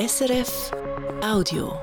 SRF 0.00 0.72
Audio. 1.22 1.78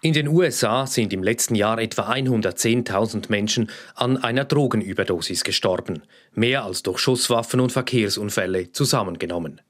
In 0.00 0.12
den 0.12 0.28
USA 0.28 0.86
sind 0.86 1.12
im 1.12 1.24
letzten 1.24 1.56
Jahr 1.56 1.80
etwa 1.80 2.08
110.000 2.08 3.24
Menschen 3.30 3.68
an 3.96 4.18
einer 4.18 4.44
Drogenüberdosis 4.44 5.42
gestorben, 5.42 6.04
mehr 6.32 6.64
als 6.64 6.84
durch 6.84 7.00
Schusswaffen 7.00 7.58
und 7.58 7.72
Verkehrsunfälle 7.72 8.70
zusammengenommen. 8.70 9.60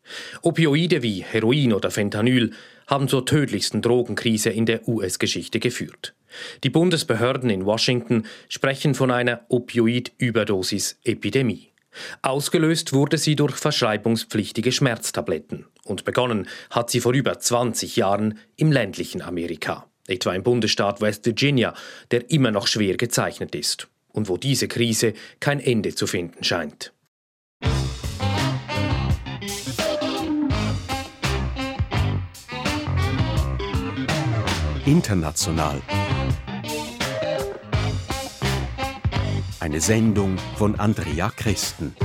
Opioide 0.43 1.03
wie 1.03 1.23
Heroin 1.23 1.73
oder 1.73 1.91
Fentanyl 1.91 2.51
haben 2.89 3.09
zur 3.09 3.25
tödlichsten 3.25 3.81
Drogenkrise 3.81 4.51
in 4.51 4.67
der 4.67 4.87
US-Geschichte 4.87 5.61
geführt. 5.61 6.15
Die 6.63 6.69
Bundesbehörden 6.69 7.49
in 7.49 7.65
Washington 7.65 8.27
sprechen 8.51 8.95
von 8.95 9.11
einer 9.11 9.47
Opioid-Überdosis-Epidemie. 9.49 11.71
Ausgelöst 12.23 12.93
wurde 12.93 13.19
sie 13.19 13.37
durch 13.37 13.57
verschreibungspflichtige 13.57 14.73
Schmerztabletten 14.73 15.67
und 15.85 16.05
begonnen 16.05 16.49
hat 16.71 16.91
sie 16.91 17.01
vor 17.01 17.13
über 17.13 17.39
20 17.39 17.97
Jahren 17.97 18.39
im 18.57 18.73
ländlichen 18.73 19.23
Amerika, 19.23 19.87
etwa 20.07 20.35
im 20.35 20.43
Bundesstaat 20.43 21.01
West 21.01 21.27
Virginia, 21.27 21.75
der 22.11 22.31
immer 22.31 22.51
noch 22.51 22.67
schwer 22.67 22.97
gezeichnet 22.97 23.55
ist 23.55 23.89
und 24.09 24.29
wo 24.29 24.37
diese 24.37 24.69
Krise 24.69 25.15
kein 25.41 25.61
Ende 25.61 25.95
zu 25.95 26.07
finden 26.07 26.45
scheint. 26.45 26.93
International. 34.87 35.81
Eine 39.65 39.81
Sendung 39.81 40.37
von 40.57 40.79
Andrea 40.79 41.31
Christen. 41.31 41.97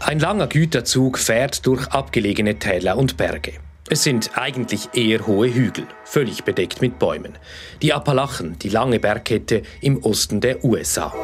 Ein 0.00 0.18
langer 0.18 0.46
Güterzug 0.46 1.18
fährt 1.18 1.66
durch 1.66 1.88
abgelegene 1.88 2.58
Täler 2.58 2.96
und 2.96 3.18
Berge. 3.18 3.52
Es 3.88 4.02
sind 4.02 4.36
eigentlich 4.36 4.88
eher 4.94 5.28
hohe 5.28 5.52
Hügel, 5.52 5.86
völlig 6.04 6.42
bedeckt 6.42 6.80
mit 6.80 6.98
Bäumen. 6.98 7.38
Die 7.82 7.92
Appalachen, 7.92 8.58
die 8.58 8.68
lange 8.68 8.98
Bergkette 8.98 9.62
im 9.80 10.02
Osten 10.02 10.40
der 10.40 10.64
USA. 10.64 11.14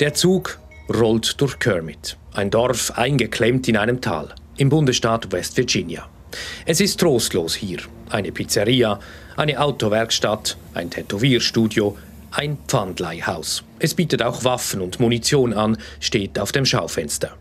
Der 0.00 0.14
Zug 0.14 0.58
rollt 0.92 1.40
durch 1.40 1.60
Kermit, 1.60 2.16
ein 2.34 2.50
Dorf 2.50 2.90
eingeklemmt 2.98 3.68
in 3.68 3.76
einem 3.76 4.00
Tal, 4.00 4.34
im 4.56 4.68
Bundesstaat 4.68 5.30
West 5.30 5.56
Virginia. 5.56 6.08
Es 6.66 6.80
ist 6.80 6.98
trostlos 6.98 7.54
hier. 7.54 7.78
Eine 8.10 8.32
Pizzeria, 8.32 8.98
eine 9.36 9.60
Autowerkstatt, 9.60 10.56
ein 10.74 10.90
Tätowierstudio, 10.90 11.96
ein 12.32 12.58
Pfandleihhaus. 12.66 13.62
Es 13.78 13.94
bietet 13.94 14.22
auch 14.22 14.42
Waffen 14.42 14.80
und 14.80 14.98
Munition 14.98 15.52
an, 15.52 15.78
steht 16.00 16.36
auf 16.38 16.50
dem 16.50 16.66
Schaufenster. 16.66 17.36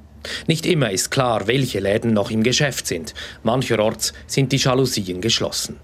Nicht 0.48 0.66
immer 0.66 0.92
ist 0.92 1.12
klar, 1.12 1.48
welche 1.48 1.80
Läden 1.80 2.14
noch 2.14 2.32
im 2.32 2.44
Geschäft 2.44 2.88
sind. 2.88 3.14
Mancherorts 3.44 4.14
sind 4.28 4.52
die 4.52 4.58
Jalousien 4.58 5.22
geschlossen. 5.22 5.78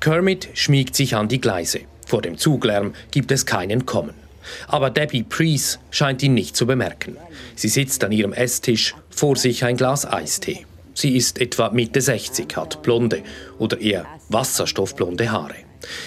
Kermit 0.00 0.48
schmiegt 0.54 0.94
sich 0.94 1.14
an 1.14 1.28
die 1.28 1.40
Gleise. 1.40 1.80
Vor 2.06 2.22
dem 2.22 2.38
Zuglärm 2.38 2.94
gibt 3.10 3.30
es 3.32 3.46
keinen 3.46 3.84
Kommen. 3.84 4.14
Aber 4.66 4.90
Debbie 4.90 5.24
Priest 5.24 5.80
scheint 5.90 6.22
ihn 6.22 6.34
nicht 6.34 6.56
zu 6.56 6.66
bemerken. 6.66 7.16
Sie 7.54 7.68
sitzt 7.68 8.02
an 8.04 8.12
ihrem 8.12 8.32
Esstisch, 8.32 8.94
vor 9.10 9.36
sich 9.36 9.64
ein 9.64 9.76
Glas 9.76 10.10
Eistee. 10.10 10.64
Sie 10.94 11.16
ist 11.16 11.40
etwa 11.40 11.70
Mitte 11.70 12.00
60, 12.00 12.56
hat 12.56 12.82
blonde 12.82 13.22
oder 13.58 13.80
eher 13.80 14.06
wasserstoffblonde 14.30 15.30
Haare. 15.30 15.54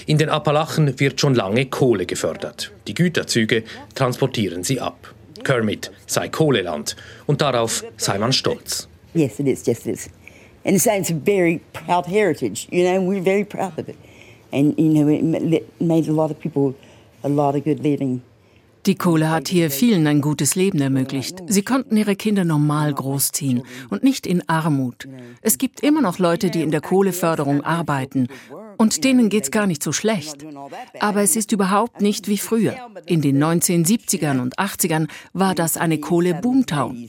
In 0.06 0.18
den 0.18 0.30
Appalachen 0.30 1.00
wird 1.00 1.20
schon 1.20 1.36
lange 1.36 1.66
Kohle 1.68 2.06
gefördert. 2.06 2.72
Die 2.88 2.94
Güterzüge 2.94 3.64
transportieren 3.96 4.64
sie 4.64 4.82
ab. 4.82 5.14
Kermit 5.44 5.92
sei 6.06 6.30
Kohleland 6.30 6.96
und 7.28 7.42
darauf 7.42 7.84
sei 7.98 8.18
man 8.18 8.34
stolz. 8.34 8.88
Yes, 9.14 9.40
it 9.40 9.48
is. 9.48 9.66
Yes, 9.66 9.86
it 9.86 9.94
is. 9.94 10.10
And 10.64 10.76
it's, 10.76 10.86
it's 10.86 11.10
a 11.10 11.14
very 11.14 11.60
proud 11.74 12.06
heritage. 12.06 12.68
You 12.72 12.84
know, 12.84 13.02
we're 13.02 13.22
very 13.22 13.44
proud 13.44 13.78
of 13.80 13.90
it. 13.90 13.98
And 14.54 14.78
you 14.78 14.90
know, 14.90 15.08
it 15.08 15.64
made 15.80 16.08
a 16.08 16.14
lot 16.14 16.32
of 16.32 16.40
people 16.40 16.76
a 17.24 17.30
lot 17.30 17.56
of 17.56 17.64
good 17.64 17.80
living. 17.80 18.22
Die 18.88 18.96
Kohle 18.96 19.30
hat 19.30 19.48
hier 19.48 19.70
vielen 19.70 20.08
ein 20.08 20.22
gutes 20.22 20.56
Leben 20.56 20.82
ermöglicht. 20.82 21.38
Sie 21.48 21.62
konnten 21.62 21.98
ihre 21.98 22.16
Kinder 22.16 22.44
normal 22.44 22.94
großziehen 22.94 23.62
und 23.90 24.04
nicht 24.04 24.26
in 24.26 24.48
Armut. 24.50 25.08
Es 25.42 25.60
gibt 25.60 25.82
immer 25.82 26.02
noch 26.02 26.18
Leute, 26.18 26.50
die 26.50 26.64
in 26.64 26.72
der 26.72 26.82
Kohleförderung 26.82 27.62
arbeiten. 27.64 28.28
Und 28.78 29.04
denen 29.04 29.30
geht's 29.30 29.52
gar 29.52 29.68
nicht 29.68 29.84
so 29.84 29.92
schlecht. 29.92 30.46
Aber 31.00 31.22
es 31.22 31.36
ist 31.36 31.52
überhaupt 31.52 32.02
nicht 32.02 32.28
wie 32.28 32.40
früher. 32.40 32.76
In 33.06 33.22
den 33.22 33.44
1970ern 33.44 34.42
und 34.42 34.58
80ern 34.58 35.08
war 35.34 35.54
das 35.54 35.78
eine 35.78 36.00
Kohle-Boomtown. 36.00 37.08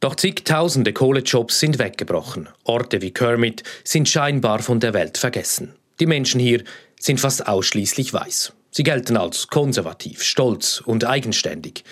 Doch 0.00 0.14
zigtausende 0.16 0.92
Kohlejobs 0.92 1.60
sind 1.60 1.78
weggebrochen. 1.78 2.48
Orte 2.64 3.00
wie 3.02 3.12
Kermit 3.12 3.62
sind 3.84 4.08
scheinbar 4.08 4.58
von 4.58 4.80
der 4.80 4.94
Welt 4.94 5.16
vergessen. 5.16 5.74
Die 6.00 6.06
Menschen 6.06 6.40
hier 6.40 6.64
sind 6.98 7.20
fast 7.20 7.46
ausschließlich 7.46 8.12
weiß. 8.12 8.52
Sie 8.70 8.82
gelten 8.82 9.16
als 9.16 9.48
konservativ, 9.48 10.22
stolz 10.22 10.82
und 10.84 11.04
eigenständig. 11.04 11.84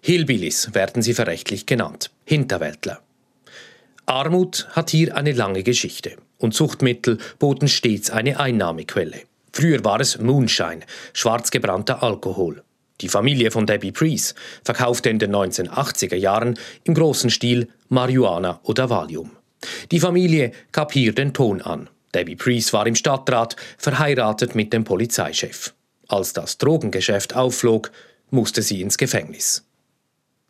Hillbillies 0.00 0.74
werden 0.74 1.02
sie 1.02 1.14
verächtlich 1.14 1.66
genannt, 1.66 2.10
Hinterwäldler. 2.24 3.00
Armut 4.06 4.66
hat 4.72 4.90
hier 4.90 5.16
eine 5.16 5.32
lange 5.32 5.62
Geschichte 5.62 6.16
und 6.38 6.54
Zuchtmittel 6.54 7.18
boten 7.38 7.68
stets 7.68 8.10
eine 8.10 8.40
Einnahmequelle. 8.40 9.22
Früher 9.52 9.84
war 9.84 10.00
es 10.00 10.18
Moonshine, 10.18 10.80
schwarz 11.12 11.50
gebrannter 11.50 12.02
Alkohol. 12.02 12.62
Die 13.00 13.08
Familie 13.08 13.50
von 13.50 13.66
Debbie 13.66 13.92
Priest 13.92 14.34
verkaufte 14.64 15.10
in 15.10 15.18
den 15.18 15.34
1980er 15.34 16.16
Jahren 16.16 16.58
im 16.84 16.94
großen 16.94 17.30
Stil 17.30 17.68
Marihuana 17.88 18.60
oder 18.64 18.90
Valium. 18.90 19.30
Die 19.90 20.00
Familie 20.00 20.52
gab 20.72 20.92
hier 20.92 21.12
den 21.12 21.32
Ton 21.32 21.62
an. 21.62 21.88
Debbie 22.14 22.36
Priest 22.36 22.72
war 22.72 22.86
im 22.86 22.94
Stadtrat, 22.94 23.56
verheiratet 23.78 24.54
mit 24.54 24.72
dem 24.72 24.84
Polizeichef. 24.84 25.74
Als 26.08 26.32
das 26.32 26.58
Drogengeschäft 26.58 27.34
aufflog, 27.34 27.90
musste 28.30 28.62
sie 28.62 28.80
ins 28.80 28.98
Gefängnis. 28.98 29.64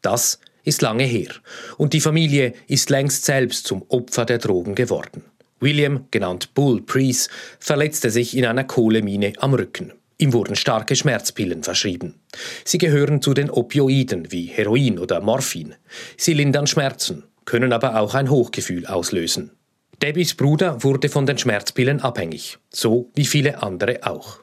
Das 0.01 0.41
ist 0.65 0.83
lange 0.83 1.05
her 1.05 1.31
und 1.79 1.93
die 1.93 2.01
Familie 2.01 2.55
ist 2.67 2.91
längst 2.91 3.25
selbst 3.25 3.67
zum 3.67 3.85
Opfer 3.89 4.25
der 4.25 4.39
Drogen 4.39 4.75
geworden. 4.75 5.25
William, 5.61 6.07
genannt 6.11 6.55
Bull 6.55 6.83
Priest, 6.83 7.31
verletzte 7.61 8.11
sich 8.11 8.37
in 8.37 8.45
einer 8.47 8.65
Kohlemine 8.65 9.33
am 9.39 9.55
Rücken. 9.55 9.93
Ihm 10.19 10.33
wurden 10.33 10.57
starke 10.57 10.97
Schmerzpillen 10.97 11.63
verschrieben. 11.63 12.21
Sie 12.65 12.79
gehören 12.79 13.23
zu 13.23 13.35
den 13.35 13.51
Opioiden 13.51 14.31
wie 14.31 14.47
Heroin 14.47 14.99
oder 14.99 15.21
Morphin. 15.21 15.75
Sie 16.17 16.35
lindern 16.35 16.67
Schmerzen, 16.67 17.25
können 17.45 17.73
aber 17.73 17.99
auch 18.01 18.15
ein 18.15 18.31
Hochgefühl 18.31 18.87
auslösen. 18.87 19.53
Debbies 20.03 20.35
Bruder 20.35 20.83
wurde 20.83 21.09
von 21.09 21.27
den 21.27 21.39
Schmerzpillen 21.39 22.01
abhängig, 22.01 22.59
so 22.71 23.09
wie 23.15 23.25
viele 23.25 23.63
andere 23.63 24.01
auch. 24.03 24.41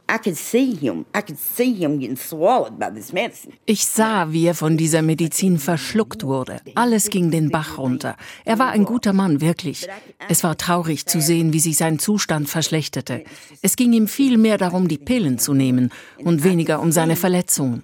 Ich 3.65 3.85
sah, 3.85 4.31
wie 4.31 4.45
er 4.45 4.55
von 4.55 4.77
dieser 4.77 5.01
Medizin 5.01 5.59
verschluckt 5.59 6.23
wurde. 6.23 6.61
Alles 6.75 7.09
ging 7.09 7.29
den 7.29 7.49
Bach 7.49 7.77
runter. 7.77 8.15
Er 8.45 8.57
war 8.57 8.69
ein 8.69 8.85
guter 8.85 9.11
Mann, 9.11 9.41
wirklich. 9.41 9.85
Es 10.29 10.45
war 10.45 10.55
traurig 10.55 11.07
zu 11.07 11.19
sehen, 11.19 11.51
wie 11.51 11.59
sich 11.59 11.75
sein 11.75 11.99
Zustand 11.99 12.47
verschlechterte. 12.47 13.25
Es 13.61 13.75
ging 13.75 13.91
ihm 13.91 14.07
viel 14.07 14.37
mehr 14.37 14.57
darum, 14.57 14.87
die 14.87 14.97
Pillen 14.97 15.39
zu 15.39 15.53
nehmen 15.53 15.91
und 16.23 16.45
weniger 16.45 16.79
um 16.79 16.94
seine 16.94 17.17
Verletzungen. 17.17 17.83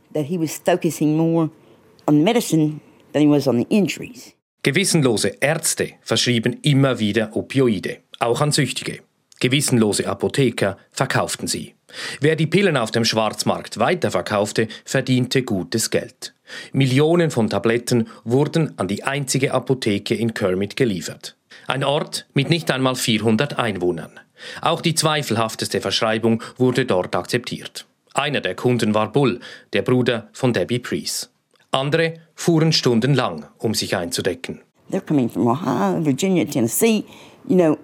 Gewissenlose 4.66 5.28
Ärzte 5.42 5.92
verschrieben 6.02 6.58
immer 6.64 6.98
wieder 6.98 7.36
Opioide, 7.36 7.98
auch 8.18 8.42
an 8.42 8.52
Süchtige. 8.52 9.02
Gewissenlose 9.40 10.08
Apotheker 10.08 10.80
verkauften 10.90 11.48
sie. 11.48 11.76
Wer 12.20 12.36
die 12.36 12.48
Pillen 12.48 12.76
auf 12.76 12.90
dem 12.90 13.06
Schwarzmarkt 13.06 13.78
weiterverkaufte, 13.78 14.68
verdiente 14.84 15.44
gutes 15.44 15.92
Geld. 15.92 16.34
Millionen 16.74 17.30
von 17.30 17.48
Tabletten 17.48 18.08
wurden 18.24 18.74
an 18.80 18.88
die 18.88 19.04
einzige 19.04 19.54
Apotheke 19.54 20.16
in 20.16 20.34
Kermit 20.34 20.76
geliefert. 20.76 21.38
Ein 21.68 21.84
Ort 21.84 22.26
mit 22.34 22.50
nicht 22.50 22.72
einmal 22.72 22.96
400 22.96 23.60
Einwohnern. 23.60 24.20
Auch 24.62 24.82
die 24.82 24.96
zweifelhafteste 24.96 25.80
Verschreibung 25.80 26.42
wurde 26.58 26.88
dort 26.88 27.16
akzeptiert. 27.16 27.86
Einer 28.16 28.42
der 28.42 28.56
Kunden 28.56 28.96
war 28.96 29.12
Bull, 29.12 29.42
der 29.74 29.84
Bruder 29.84 30.28
von 30.34 30.54
Debbie 30.54 30.80
Priest. 30.80 31.30
Andere 31.76 32.16
fuhren 32.36 32.72
stundenlang, 32.72 33.46
um 33.58 33.74
sich 33.74 33.96
einzudecken. 33.96 34.62
They're 34.92 35.02
coming 35.02 35.30
from 35.30 35.48
Ohio, 35.48 36.06
Virginia, 36.06 36.46
Tennessee, 36.46 37.04
you 37.48 37.56
know, 37.56 37.78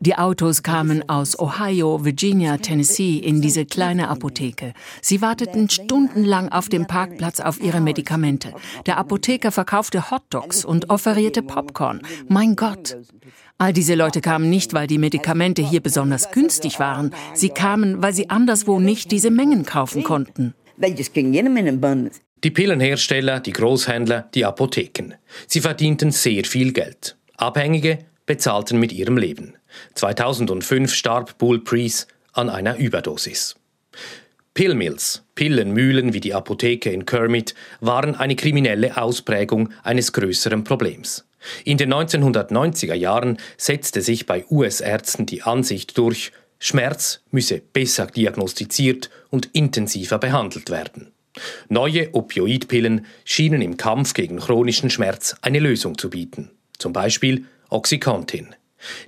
Die 0.00 0.14
Autos 0.14 0.62
kamen 0.62 1.08
aus 1.08 1.36
Ohio, 1.40 2.04
Virginia, 2.04 2.58
Tennessee 2.58 3.16
in 3.16 3.42
diese 3.42 3.66
kleine 3.66 4.08
Apotheke. 4.08 4.72
Sie 5.02 5.20
warteten 5.20 5.68
stundenlang 5.68 6.50
auf 6.50 6.68
dem 6.68 6.86
Parkplatz 6.86 7.40
auf 7.40 7.60
ihre 7.60 7.80
Medikamente. 7.80 8.52
Der 8.86 8.96
Apotheker 8.96 9.50
verkaufte 9.50 10.12
Hotdogs 10.12 10.64
und 10.64 10.88
offerierte 10.88 11.42
Popcorn. 11.42 12.02
Mein 12.28 12.54
Gott. 12.54 12.96
All 13.58 13.72
diese 13.72 13.96
Leute 13.96 14.20
kamen 14.20 14.48
nicht, 14.48 14.72
weil 14.72 14.86
die 14.86 14.98
Medikamente 14.98 15.62
hier 15.62 15.80
besonders 15.80 16.30
günstig 16.30 16.78
waren. 16.78 17.12
Sie 17.34 17.48
kamen, 17.48 18.00
weil 18.00 18.14
sie 18.14 18.30
anderswo 18.30 18.78
nicht 18.78 19.10
diese 19.10 19.32
Mengen 19.32 19.64
kaufen 19.64 20.04
konnten. 20.04 20.54
Die 22.44 22.50
Pillenhersteller, 22.52 23.40
die 23.40 23.52
Großhändler, 23.52 24.28
die 24.32 24.44
Apotheken. 24.44 25.14
Sie 25.48 25.60
verdienten 25.60 26.12
sehr 26.12 26.44
viel 26.44 26.72
Geld. 26.72 27.16
Abhängige 27.36 27.98
bezahlten 28.26 28.78
mit 28.78 28.92
ihrem 28.92 29.16
Leben. 29.16 29.54
2005 29.94 30.94
starb 30.94 31.38
Bull 31.38 31.64
Priest 31.64 32.06
an 32.32 32.48
einer 32.48 32.76
Überdosis. 32.76 33.56
Pillmills, 34.54 35.24
Pillenmühlen 35.34 36.12
wie 36.12 36.20
die 36.20 36.34
Apotheke 36.34 36.90
in 36.90 37.06
Kermit, 37.06 37.54
waren 37.80 38.14
eine 38.14 38.36
kriminelle 38.36 38.96
Ausprägung 38.96 39.70
eines 39.82 40.12
größeren 40.12 40.62
Problems. 40.62 41.26
In 41.64 41.76
den 41.76 41.92
1990er 41.92 42.94
Jahren 42.94 43.38
setzte 43.56 44.00
sich 44.00 44.26
bei 44.26 44.44
US-Ärzten 44.50 45.26
die 45.26 45.42
Ansicht 45.42 45.96
durch, 45.98 46.32
Schmerz 46.60 47.20
müsse 47.30 47.60
besser 47.72 48.06
diagnostiziert 48.06 49.10
und 49.30 49.46
intensiver 49.54 50.18
behandelt 50.18 50.70
werden. 50.70 51.12
Neue 51.68 52.14
Opioidpillen 52.14 53.06
schienen 53.24 53.62
im 53.62 53.76
Kampf 53.76 54.14
gegen 54.14 54.38
chronischen 54.38 54.90
Schmerz 54.90 55.36
eine 55.42 55.58
Lösung 55.58 55.98
zu 55.98 56.10
bieten. 56.10 56.50
Zum 56.78 56.92
Beispiel 56.92 57.44
Oxycontin. 57.70 58.54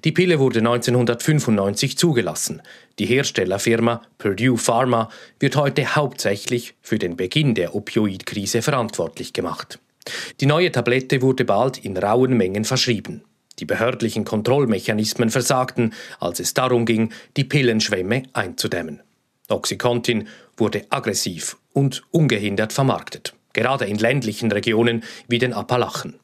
Die 0.04 0.12
Pille 0.12 0.38
wurde 0.38 0.58
1995 0.58 1.96
zugelassen. 1.96 2.62
Die 2.98 3.06
Herstellerfirma 3.06 4.02
Purdue 4.18 4.58
Pharma 4.58 5.10
wird 5.38 5.56
heute 5.56 5.94
hauptsächlich 5.94 6.74
für 6.82 6.98
den 6.98 7.16
Beginn 7.16 7.54
der 7.54 7.74
Opioidkrise 7.74 8.62
verantwortlich 8.62 9.32
gemacht. 9.32 9.78
Die 10.40 10.46
neue 10.46 10.72
Tablette 10.72 11.22
wurde 11.22 11.44
bald 11.44 11.78
in 11.78 11.96
rauen 11.96 12.36
Mengen 12.36 12.64
verschrieben. 12.64 13.22
Die 13.58 13.66
behördlichen 13.66 14.24
Kontrollmechanismen 14.24 15.30
versagten, 15.30 15.92
als 16.18 16.40
es 16.40 16.54
darum 16.54 16.86
ging, 16.86 17.12
die 17.36 17.44
Pillenschwämme 17.44 18.24
einzudämmen. 18.32 19.02
Oxycontin 19.48 20.28
wurde 20.56 20.86
aggressiv 20.90 21.56
und 21.72 22.02
ungehindert 22.10 22.72
vermarktet, 22.72 23.34
gerade 23.52 23.86
in 23.86 23.98
ländlichen 23.98 24.50
Regionen 24.52 25.04
wie 25.28 25.38
den 25.38 25.52
Appalachen. 25.52 26.20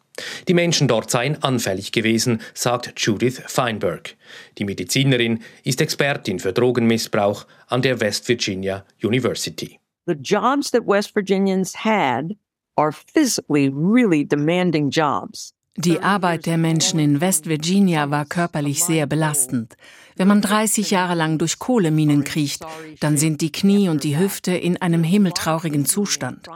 Die 0.49 0.55
Menschen 0.55 0.89
dort 0.89 1.11
seien 1.11 1.43
anfällig 1.43 1.93
gewesen, 1.93 2.41
sagt 2.55 2.93
Judith 2.97 3.43
Feinberg. 3.47 4.17
Die 4.59 4.65
Medizinerin 4.65 5.43
ist 5.63 5.81
Expertin 5.81 6.39
für 6.39 6.53
Drogenmissbrauch 6.53 7.47
an 7.69 7.83
der 7.83 8.01
West 8.01 8.29
Virginia 8.29 8.85
University. 9.03 9.79
The 10.07 10.15
jobs 10.15 10.71
that 10.71 10.87
West 10.87 11.15
Virginians 11.15 11.85
had 11.85 12.37
are 12.77 12.93
physically 12.93 13.69
really 13.69 14.25
demanding 14.25 14.91
jobs. 14.91 15.53
Die 15.79 16.01
Arbeit 16.01 16.47
der 16.47 16.57
Menschen 16.57 16.99
in 16.99 17.21
West 17.21 17.47
Virginia 17.47 18.11
war 18.11 18.25
körperlich 18.25 18.83
sehr 18.83 19.07
belastend. 19.07 19.77
Wenn 20.17 20.29
man 20.29 20.41
30 20.41 20.91
Jahre 20.91 21.15
lang 21.15 21.39
durch 21.39 21.59
Kohleminen 21.59 22.25
kriecht, 22.25 22.65
dann 23.01 23.17
sind 23.17 23.41
die 23.43 23.53
Knie 23.53 23.89
und 23.89 24.03
die 24.03 24.19
Hüfte 24.19 24.53
in 24.53 24.81
einem 24.81 25.05
himmeltraurigen 25.05 25.85
Zustand. 25.85 26.49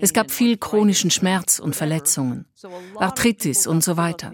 Es 0.00 0.12
gab 0.12 0.30
viel 0.30 0.58
chronischen 0.58 1.10
Schmerz 1.10 1.58
und 1.58 1.74
Verletzungen, 1.74 2.44
Arthritis 2.96 3.66
und 3.66 3.82
so 3.82 3.96
weiter. 3.96 4.32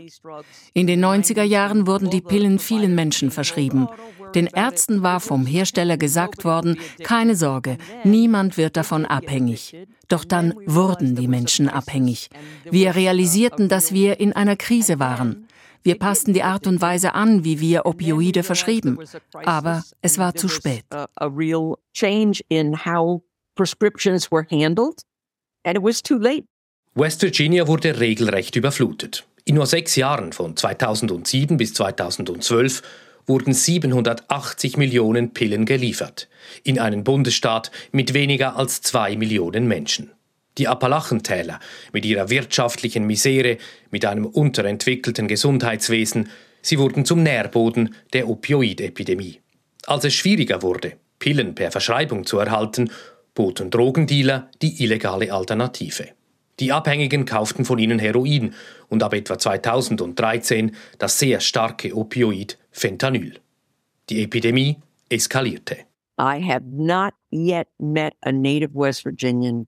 In 0.73 0.87
den 0.87 1.05
90er 1.05 1.43
Jahren 1.43 1.87
wurden 1.87 2.11
die 2.11 2.20
Pillen 2.20 2.58
vielen 2.58 2.94
Menschen 2.94 3.31
verschrieben. 3.31 3.87
Den 4.34 4.46
Ärzten 4.46 5.02
war 5.02 5.20
vom 5.20 5.46
Hersteller 5.46 5.96
gesagt 5.96 6.44
worden, 6.44 6.78
keine 7.05 7.37
Sorge, 7.37 7.76
niemand 8.02 8.56
wird 8.56 8.76
davon 8.76 9.05
abhängig. 9.05 9.76
Doch 10.08 10.25
dann 10.25 10.55
wurden 10.67 11.14
die 11.14 11.28
Menschen 11.28 11.69
abhängig. 11.69 12.31
Wir 12.64 12.94
realisierten, 12.96 13.69
dass 13.69 13.93
wir 13.93 14.20
in 14.20 14.32
einer 14.32 14.56
Krise 14.56 14.99
waren. 14.99 15.46
Wir 15.82 15.99
passten 15.99 16.32
die 16.32 16.43
Art 16.43 16.67
und 16.67 16.81
Weise 16.81 17.14
an, 17.14 17.44
wie 17.44 17.61
wir 17.61 17.87
Opioide 17.87 18.43
verschrieben. 18.43 18.99
Aber 19.44 19.82
es 20.00 20.19
war 20.19 20.34
zu 20.34 20.49
spät. 20.49 20.84
West 26.94 27.23
Virginia 27.23 27.67
wurde 27.67 27.99
regelrecht 27.99 28.55
überflutet. 28.56 29.26
In 29.44 29.56
nur 29.56 29.67
sechs 29.67 29.96
Jahren 29.96 30.32
von 30.32 30.56
2007 30.56 31.56
bis 31.56 31.75
2012 31.75 32.82
wurden 33.26 33.55
780 33.55 34.76
Millionen 34.76 35.32
Pillen 35.32 35.64
geliefert, 35.64 36.28
in 36.64 36.78
einen 36.78 37.05
Bundesstaat 37.05 37.70
mit 37.93 38.14
weniger 38.14 38.56
als 38.56 38.82
zwei 38.82 39.17
Millionen 39.17 39.67
Menschen. 39.67 40.12
Die 40.58 40.69
Appalachentäler 40.69 41.60
mit 41.93 42.04
ihrer 42.04 42.28
wirtschaftlichen 42.28 43.06
Misere, 43.06 43.58
mit 43.90 44.04
einem 44.04 44.26
unterentwickelten 44.26 45.28
Gesundheitswesen, 45.28 46.28
sie 46.60 46.78
wurden 46.78 47.04
zum 47.04 47.22
Nährboden 47.22 47.94
der 48.12 48.28
Opioidepidemie. 48.28 49.40
Als 49.87 50.04
es 50.04 50.14
schwieriger 50.14 50.62
wurde, 50.62 50.94
Pillen 51.19 51.54
per 51.54 51.70
Verschreibung 51.70 52.26
zu 52.26 52.38
erhalten, 52.38 52.90
boten 53.34 53.70
Drogendealer 53.70 54.50
die 54.60 54.82
illegale 54.82 55.32
Alternative. 55.32 56.08
Die 56.60 56.70
Abhängigen 56.70 57.25
kauften 57.25 57.64
von 57.64 57.78
ihnen 57.78 57.99
Heroin 57.99 58.54
und 58.88 59.02
ab 59.02 59.14
etwa 59.14 59.38
2013 59.38 60.76
das 60.99 61.19
sehr 61.19 61.40
starke 61.40 61.96
Opioid 61.96 62.58
Fentanyl. 62.70 63.38
Die 64.10 64.22
Epidemie 64.22 64.76
eskalierte. 65.08 65.78
I 66.20 66.40
have 66.40 66.64
not 66.70 67.14
yet 67.31 67.69
met 67.78 68.14
a 68.20 68.31
native 68.31 68.75
West 68.75 69.04
Virginian 69.04 69.66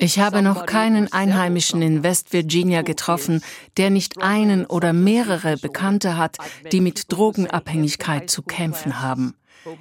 ich 0.00 0.20
habe 0.20 0.42
noch 0.42 0.64
keinen 0.64 1.12
Einheimischen 1.12 1.82
in 1.82 2.04
West 2.04 2.32
Virginia 2.32 2.82
getroffen, 2.82 3.42
der 3.76 3.90
nicht 3.90 4.22
einen 4.22 4.64
oder 4.64 4.92
mehrere 4.92 5.56
Bekannte 5.56 6.16
hat, 6.16 6.36
die 6.70 6.80
mit 6.80 7.12
Drogenabhängigkeit 7.12 8.30
zu 8.30 8.42
kämpfen 8.42 9.00
haben. 9.00 9.34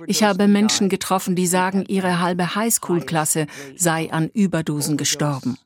Ich 0.08 0.24
habe 0.24 0.48
Menschen 0.48 0.90
getroffen, 0.90 1.36
die 1.36 1.46
sagen, 1.46 1.86
ihre 1.88 2.20
halbe 2.20 2.56
Highschool-Klasse 2.56 3.46
sei 3.76 4.12
an 4.12 4.30
Überdosen 4.30 4.98
gestorben. 4.98 5.60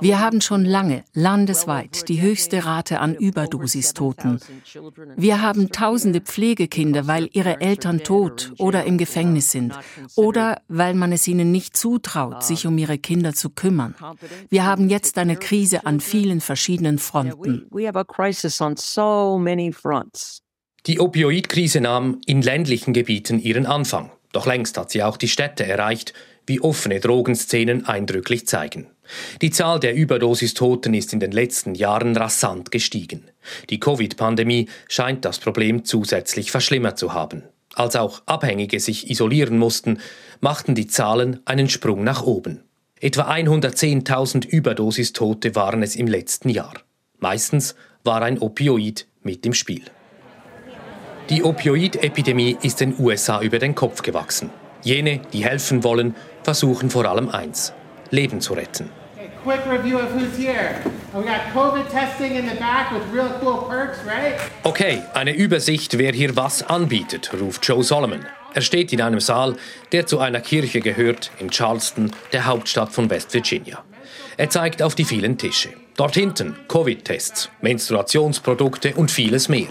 Wir 0.00 0.20
haben 0.20 0.40
schon 0.40 0.64
lange 0.64 1.04
landesweit 1.12 2.08
die 2.08 2.20
höchste 2.20 2.64
Rate 2.64 3.00
an 3.00 3.14
Überdosistoten. 3.14 4.40
Wir 5.16 5.42
haben 5.42 5.70
tausende 5.70 6.20
Pflegekinder, 6.20 7.06
weil 7.06 7.28
ihre 7.32 7.60
Eltern 7.60 8.00
tot 8.00 8.52
oder 8.58 8.84
im 8.84 8.98
Gefängnis 8.98 9.50
sind 9.50 9.74
oder 10.16 10.60
weil 10.68 10.94
man 10.94 11.12
es 11.12 11.28
ihnen 11.28 11.52
nicht 11.52 11.76
zutraut, 11.76 12.42
sich 12.42 12.66
um 12.66 12.76
ihre 12.78 12.98
Kinder 12.98 13.34
zu 13.34 13.50
kümmern. 13.50 13.94
Wir 14.48 14.64
haben 14.64 14.88
jetzt 14.88 15.18
eine 15.18 15.36
Krise 15.36 15.86
an 15.86 16.00
vielen 16.00 16.40
verschiedenen 16.40 16.98
Fronten. 16.98 17.68
Die 20.86 20.98
Opioidkrise 20.98 21.80
nahm 21.80 22.20
in 22.26 22.42
ländlichen 22.42 22.92
Gebieten 22.92 23.38
ihren 23.38 23.66
Anfang. 23.66 24.10
Doch 24.32 24.46
längst 24.46 24.78
hat 24.78 24.90
sie 24.90 25.02
auch 25.02 25.16
die 25.16 25.28
Städte 25.28 25.64
erreicht, 25.64 26.14
wie 26.46 26.60
offene 26.60 27.00
Drogenszenen 27.00 27.86
eindrücklich 27.86 28.46
zeigen. 28.46 28.88
Die 29.40 29.50
Zahl 29.50 29.80
der 29.80 29.94
Überdosistoten 29.94 30.94
ist 30.94 31.12
in 31.12 31.20
den 31.20 31.32
letzten 31.32 31.74
Jahren 31.74 32.16
rasant 32.16 32.70
gestiegen. 32.70 33.24
Die 33.70 33.80
Covid-Pandemie 33.80 34.68
scheint 34.88 35.24
das 35.24 35.38
Problem 35.38 35.84
zusätzlich 35.84 36.50
verschlimmert 36.50 36.98
zu 36.98 37.12
haben. 37.12 37.42
Als 37.74 37.96
auch 37.96 38.22
Abhängige 38.26 38.80
sich 38.80 39.10
isolieren 39.10 39.58
mussten, 39.58 39.98
machten 40.40 40.74
die 40.74 40.86
Zahlen 40.86 41.40
einen 41.44 41.68
Sprung 41.68 42.04
nach 42.04 42.22
oben. 42.22 42.62
Etwa 43.00 43.30
110.000 43.30 44.46
Überdosistote 44.46 45.54
waren 45.54 45.82
es 45.82 45.96
im 45.96 46.06
letzten 46.06 46.48
Jahr. 46.48 46.74
Meistens 47.18 47.74
war 48.04 48.22
ein 48.22 48.38
Opioid 48.38 49.06
mit 49.22 49.46
im 49.46 49.54
Spiel. 49.54 49.82
Die 51.30 51.42
Opioidepidemie 51.42 52.56
ist 52.62 52.80
den 52.80 52.98
USA 52.98 53.40
über 53.40 53.58
den 53.58 53.74
Kopf 53.74 54.02
gewachsen. 54.02 54.50
Jene, 54.82 55.20
die 55.32 55.44
helfen 55.44 55.84
wollen, 55.84 56.14
versuchen 56.42 56.90
vor 56.90 57.06
allem 57.06 57.28
eins, 57.28 57.72
Leben 58.10 58.40
zu 58.40 58.54
retten. 58.54 58.90
Okay, 64.62 65.02
eine 65.14 65.34
Übersicht, 65.34 65.98
wer 65.98 66.12
hier 66.12 66.36
was 66.36 66.62
anbietet, 66.62 67.32
ruft 67.40 67.66
Joe 67.66 67.82
Solomon. 67.82 68.24
Er 68.54 68.60
steht 68.60 68.92
in 68.92 69.00
einem 69.00 69.20
Saal, 69.20 69.56
der 69.92 70.06
zu 70.06 70.20
einer 70.20 70.40
Kirche 70.40 70.80
gehört, 70.80 71.30
in 71.38 71.50
Charleston, 71.50 72.12
der 72.32 72.46
Hauptstadt 72.46 72.92
von 72.92 73.10
West 73.10 73.32
Virginia. 73.34 73.82
Er 74.36 74.50
zeigt 74.50 74.82
auf 74.82 74.94
die 74.94 75.04
vielen 75.04 75.38
Tische. 75.38 75.70
Dort 75.96 76.14
hinten 76.14 76.56
Covid-Tests, 76.68 77.50
Menstruationsprodukte 77.60 78.94
und 78.94 79.10
vieles 79.10 79.48
mehr. 79.48 79.68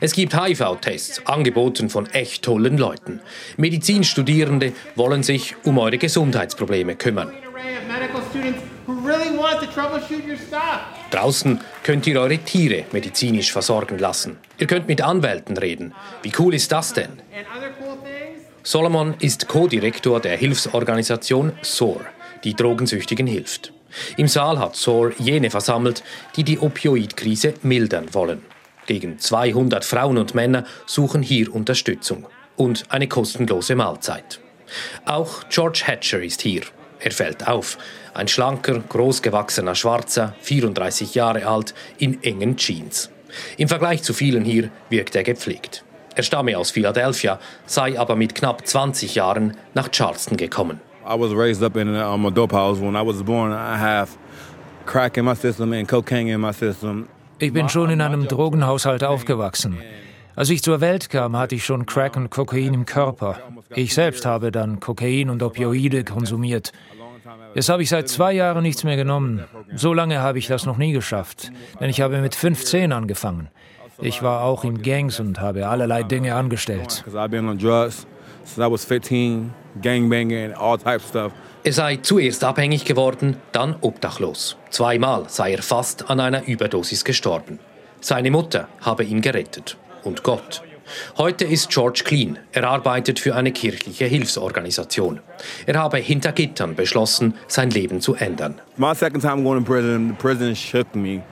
Es 0.00 0.12
gibt 0.12 0.38
HIV-Tests, 0.38 1.26
angeboten 1.26 1.88
von 1.88 2.06
echt 2.10 2.42
tollen 2.42 2.76
Leuten. 2.76 3.20
Medizinstudierende 3.56 4.72
wollen 4.96 5.22
sich 5.22 5.56
um 5.64 5.78
eure 5.78 5.98
Gesundheitsprobleme 5.98 6.96
kümmern. 6.96 7.32
Draußen 11.10 11.60
könnt 11.82 12.06
ihr 12.06 12.20
eure 12.20 12.38
Tiere 12.38 12.84
medizinisch 12.92 13.52
versorgen 13.52 13.98
lassen. 13.98 14.38
Ihr 14.58 14.66
könnt 14.66 14.88
mit 14.88 15.00
Anwälten 15.00 15.56
reden. 15.56 15.94
Wie 16.22 16.32
cool 16.38 16.54
ist 16.54 16.70
das 16.70 16.92
denn? 16.92 17.10
Solomon 18.62 19.14
ist 19.18 19.48
Co-Direktor 19.48 20.20
der 20.20 20.36
Hilfsorganisation 20.36 21.52
SOAR, 21.62 22.02
die 22.44 22.54
Drogensüchtigen 22.54 23.26
hilft. 23.26 23.72
Im 24.16 24.28
Saal 24.28 24.58
hat 24.58 24.76
SOAR 24.76 25.12
jene 25.18 25.50
versammelt, 25.50 26.02
die 26.36 26.44
die 26.44 26.58
Opioidkrise 26.58 27.54
mildern 27.62 28.14
wollen. 28.14 28.42
Gegen 28.86 29.18
200 29.18 29.84
Frauen 29.84 30.18
und 30.18 30.34
Männer 30.34 30.64
suchen 30.86 31.22
hier 31.22 31.54
Unterstützung 31.54 32.26
und 32.56 32.84
eine 32.88 33.08
kostenlose 33.08 33.74
Mahlzeit. 33.74 34.40
Auch 35.04 35.44
George 35.48 35.82
Hatcher 35.86 36.22
ist 36.22 36.42
hier. 36.42 36.62
Er 37.00 37.10
fällt 37.10 37.48
auf. 37.48 37.78
Ein 38.14 38.28
schlanker, 38.28 38.78
großgewachsener 38.80 39.74
Schwarzer, 39.74 40.34
34 40.40 41.14
Jahre 41.14 41.46
alt, 41.46 41.74
in 41.98 42.22
engen 42.22 42.56
Jeans. 42.56 43.10
Im 43.56 43.68
Vergleich 43.68 44.02
zu 44.02 44.14
vielen 44.14 44.44
hier 44.44 44.70
wirkt 44.88 45.16
er 45.16 45.22
gepflegt. 45.22 45.84
Er 46.14 46.22
stamme 46.22 46.58
aus 46.58 46.70
Philadelphia, 46.70 47.40
sei 47.66 47.98
aber 47.98 48.16
mit 48.16 48.34
knapp 48.34 48.66
20 48.66 49.14
Jahren 49.14 49.56
nach 49.74 49.90
Charleston 49.90 50.36
gekommen. 50.36 50.80
I 51.04 51.14
was 51.16 51.32
raised 51.34 51.62
up 51.62 51.76
in 51.76 51.88
a, 51.94 52.08
um, 52.12 52.26
a 52.26 52.30
dope 52.30 52.52
house. 52.52 52.80
When 52.80 52.96
I 52.96 53.02
was 53.02 53.22
born, 53.22 53.52
I 53.52 53.76
have 53.76 54.16
crack 54.86 55.16
in 55.16 55.24
my 55.24 55.34
system 55.34 55.72
and 55.72 55.88
cocaine 55.88 56.28
in 56.28 56.40
my 56.40 56.52
system. 56.52 57.08
Ich 57.38 57.52
bin 57.52 57.68
schon 57.68 57.90
in 57.90 58.00
einem 58.00 58.28
Drogenhaushalt 58.28 59.02
aufgewachsen. 59.02 59.78
Als 60.36 60.48
ich 60.48 60.62
zur 60.62 60.80
Welt 60.80 61.10
kam, 61.10 61.36
hatte 61.36 61.54
ich 61.56 61.64
schon 61.64 61.86
Crack 61.86 62.16
und 62.16 62.30
Kokain 62.30 62.72
im 62.72 62.86
Körper. 62.86 63.38
Ich 63.74 63.94
selbst 63.94 64.24
habe 64.24 64.50
dann 64.52 64.80
Kokain 64.80 65.28
und 65.28 65.42
Opioide 65.42 66.04
konsumiert. 66.04 66.72
Jetzt 67.54 67.68
habe 67.68 67.82
ich 67.82 67.88
seit 67.88 68.08
zwei 68.08 68.32
Jahren 68.32 68.62
nichts 68.62 68.84
mehr 68.84 68.96
genommen. 68.96 69.44
So 69.74 69.92
lange 69.92 70.20
habe 70.20 70.38
ich 70.38 70.46
das 70.46 70.64
noch 70.64 70.78
nie 70.78 70.92
geschafft, 70.92 71.52
denn 71.80 71.90
ich 71.90 72.00
habe 72.00 72.20
mit 72.20 72.34
15 72.34 72.92
angefangen. 72.92 73.48
Ich 74.00 74.22
war 74.22 74.42
auch 74.42 74.64
in 74.64 74.82
Gangs 74.82 75.20
und 75.20 75.40
habe 75.40 75.68
allerlei 75.68 76.02
Dinge 76.02 76.34
angestellt. 76.34 77.04
Er 81.64 81.72
sei 81.72 81.96
zuerst 81.96 82.44
abhängig 82.44 82.84
geworden, 82.84 83.36
dann 83.52 83.76
obdachlos. 83.80 84.56
Zweimal 84.70 85.24
sei 85.28 85.52
er 85.52 85.62
fast 85.62 86.10
an 86.10 86.20
einer 86.20 86.46
Überdosis 86.46 87.04
gestorben. 87.04 87.58
Seine 88.00 88.30
Mutter 88.30 88.68
habe 88.80 89.04
ihn 89.04 89.20
gerettet. 89.20 89.76
Und 90.02 90.22
Gott. 90.24 90.62
Heute 91.16 91.44
ist 91.44 91.70
George 91.70 92.02
clean. 92.04 92.38
Er 92.50 92.68
arbeitet 92.68 93.18
für 93.20 93.34
eine 93.34 93.52
kirchliche 93.52 94.06
Hilfsorganisation. 94.06 95.20
Er 95.66 95.78
habe 95.78 95.98
hinter 95.98 96.32
Gittern 96.32 96.74
beschlossen, 96.74 97.34
sein 97.46 97.70
Leben 97.70 98.00
zu 98.00 98.14
ändern. 98.14 98.60
My 98.76 98.94
second 98.94 99.22
time 99.22 99.42
going 99.42 99.64
to 99.64 99.72
prison, 99.72 100.08
the 100.08 100.14
prison 100.14 100.54
shook 100.56 100.94
me. 100.94 101.22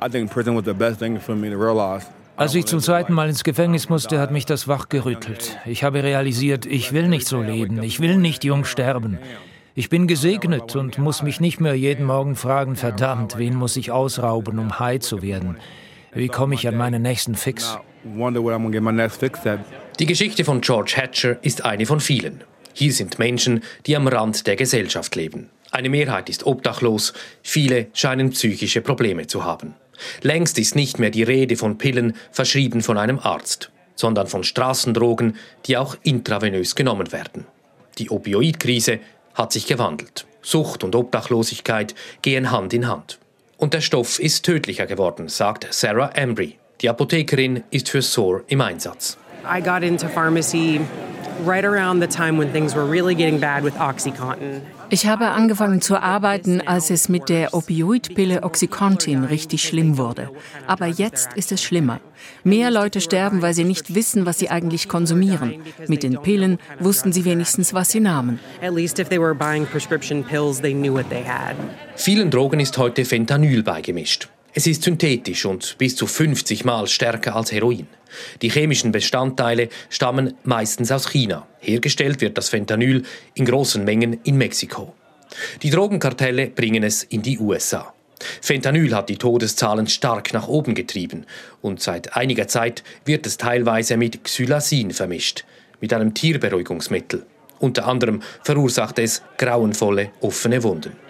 I 0.00 0.08
think 0.10 0.30
prison 0.30 0.54
was 0.54 0.64
the 0.64 0.74
best 0.74 0.98
thing 0.98 1.18
for 1.18 1.34
me 1.34 1.50
to 1.50 1.56
realize. 1.56 2.06
Als 2.38 2.54
ich 2.54 2.66
zum 2.66 2.78
zweiten 2.78 3.14
Mal 3.14 3.28
ins 3.28 3.42
Gefängnis 3.42 3.88
musste, 3.88 4.20
hat 4.20 4.30
mich 4.30 4.46
das 4.46 4.68
wachgerüttelt. 4.68 5.58
Ich 5.66 5.82
habe 5.82 6.04
realisiert, 6.04 6.66
ich 6.66 6.92
will 6.92 7.08
nicht 7.08 7.26
so 7.26 7.42
leben, 7.42 7.82
ich 7.82 7.98
will 7.98 8.16
nicht 8.16 8.44
jung 8.44 8.64
sterben. 8.64 9.18
Ich 9.74 9.88
bin 9.88 10.06
gesegnet 10.06 10.76
und 10.76 10.98
muss 10.98 11.24
mich 11.24 11.40
nicht 11.40 11.60
mehr 11.60 11.74
jeden 11.74 12.06
Morgen 12.06 12.36
fragen, 12.36 12.76
verdammt, 12.76 13.38
wen 13.38 13.56
muss 13.56 13.76
ich 13.76 13.90
ausrauben, 13.90 14.60
um 14.60 14.78
high 14.78 15.00
zu 15.00 15.20
werden? 15.20 15.56
Wie 16.12 16.28
komme 16.28 16.54
ich 16.54 16.68
an 16.68 16.76
meinen 16.76 17.02
nächsten 17.02 17.34
Fix? 17.34 17.76
Die 19.98 20.06
Geschichte 20.06 20.44
von 20.44 20.60
George 20.60 20.92
Hatcher 20.94 21.42
ist 21.42 21.64
eine 21.64 21.86
von 21.86 21.98
vielen. 21.98 22.44
Hier 22.72 22.92
sind 22.92 23.18
Menschen, 23.18 23.64
die 23.86 23.96
am 23.96 24.06
Rand 24.06 24.46
der 24.46 24.54
Gesellschaft 24.54 25.16
leben. 25.16 25.50
Eine 25.72 25.88
Mehrheit 25.88 26.30
ist 26.30 26.46
obdachlos, 26.46 27.14
viele 27.42 27.88
scheinen 27.94 28.30
psychische 28.30 28.80
Probleme 28.80 29.26
zu 29.26 29.44
haben. 29.44 29.74
Längst 30.22 30.58
ist 30.58 30.76
nicht 30.76 30.98
mehr 30.98 31.10
die 31.10 31.22
Rede 31.22 31.56
von 31.56 31.78
Pillen 31.78 32.14
verschrieben 32.30 32.82
von 32.82 32.98
einem 32.98 33.18
Arzt, 33.18 33.70
sondern 33.94 34.26
von 34.26 34.44
Straßendrogen, 34.44 35.36
die 35.66 35.76
auch 35.76 35.96
intravenös 36.02 36.74
genommen 36.74 37.12
werden. 37.12 37.46
Die 37.98 38.10
Opioidkrise 38.10 39.00
hat 39.34 39.52
sich 39.52 39.66
gewandelt. 39.66 40.26
Sucht 40.42 40.84
und 40.84 40.94
Obdachlosigkeit 40.94 41.94
gehen 42.22 42.50
Hand 42.50 42.72
in 42.72 42.86
Hand. 42.88 43.18
Und 43.56 43.74
der 43.74 43.80
Stoff 43.80 44.20
ist 44.20 44.44
tödlicher 44.44 44.86
geworden, 44.86 45.28
sagt 45.28 45.66
Sarah 45.70 46.10
Embry. 46.14 46.58
Die 46.80 46.88
Apothekerin 46.88 47.64
ist 47.70 47.88
für 47.88 48.02
SOAR 48.02 48.42
im 48.46 48.60
Einsatz. 48.60 49.18
I 49.44 49.60
got 49.60 49.82
into 49.82 50.08
pharmacy 50.08 50.80
right 51.44 51.64
around 51.64 52.00
the 52.00 52.06
time 52.06 52.38
when 52.38 52.52
things 52.52 52.74
were 52.74 52.88
really 52.88 53.14
getting 53.14 53.40
bad 53.40 53.64
with 53.64 53.74
Oxycontin. 53.74 54.62
Ich 54.90 55.06
habe 55.06 55.28
angefangen 55.28 55.82
zu 55.82 56.00
arbeiten, 56.00 56.62
als 56.66 56.90
es 56.90 57.08
mit 57.08 57.28
der 57.28 57.52
Opioidpille 57.52 58.42
Oxycontin 58.42 59.24
richtig 59.24 59.62
schlimm 59.62 59.98
wurde. 59.98 60.30
Aber 60.66 60.86
jetzt 60.86 61.34
ist 61.34 61.52
es 61.52 61.62
schlimmer. 61.62 62.00
Mehr 62.42 62.70
Leute 62.70 63.00
sterben, 63.00 63.42
weil 63.42 63.52
sie 63.52 63.64
nicht 63.64 63.94
wissen, 63.94 64.24
was 64.24 64.38
sie 64.38 64.48
eigentlich 64.48 64.88
konsumieren. 64.88 65.60
Mit 65.88 66.02
den 66.02 66.22
Pillen 66.22 66.58
wussten 66.80 67.12
sie 67.12 67.24
wenigstens, 67.24 67.74
was 67.74 67.90
sie 67.90 68.00
nahmen. 68.00 68.40
Vielen 71.96 72.30
Drogen 72.30 72.60
ist 72.60 72.78
heute 72.78 73.04
Fentanyl 73.04 73.62
beigemischt. 73.62 74.28
Es 74.58 74.66
ist 74.66 74.82
synthetisch 74.82 75.44
und 75.44 75.78
bis 75.78 75.94
zu 75.94 76.08
50 76.08 76.64
Mal 76.64 76.88
stärker 76.88 77.36
als 77.36 77.52
Heroin. 77.52 77.86
Die 78.42 78.50
chemischen 78.50 78.90
Bestandteile 78.90 79.68
stammen 79.88 80.34
meistens 80.42 80.90
aus 80.90 81.08
China. 81.08 81.46
Hergestellt 81.60 82.20
wird 82.20 82.36
das 82.36 82.48
Fentanyl 82.48 83.04
in 83.34 83.44
großen 83.44 83.84
Mengen 83.84 84.18
in 84.24 84.36
Mexiko. 84.36 84.96
Die 85.62 85.70
Drogenkartelle 85.70 86.48
bringen 86.48 86.82
es 86.82 87.04
in 87.04 87.22
die 87.22 87.38
USA. 87.38 87.94
Fentanyl 88.40 88.92
hat 88.96 89.08
die 89.08 89.16
Todeszahlen 89.16 89.86
stark 89.86 90.32
nach 90.32 90.48
oben 90.48 90.74
getrieben 90.74 91.24
und 91.62 91.80
seit 91.80 92.16
einiger 92.16 92.48
Zeit 92.48 92.82
wird 93.04 93.26
es 93.26 93.36
teilweise 93.36 93.96
mit 93.96 94.24
Xylasin 94.24 94.90
vermischt, 94.90 95.44
mit 95.80 95.92
einem 95.92 96.14
Tierberuhigungsmittel. 96.14 97.24
Unter 97.60 97.86
anderem 97.86 98.22
verursacht 98.42 98.98
es 98.98 99.22
grauenvolle 99.36 100.10
offene 100.20 100.64
Wunden. 100.64 101.07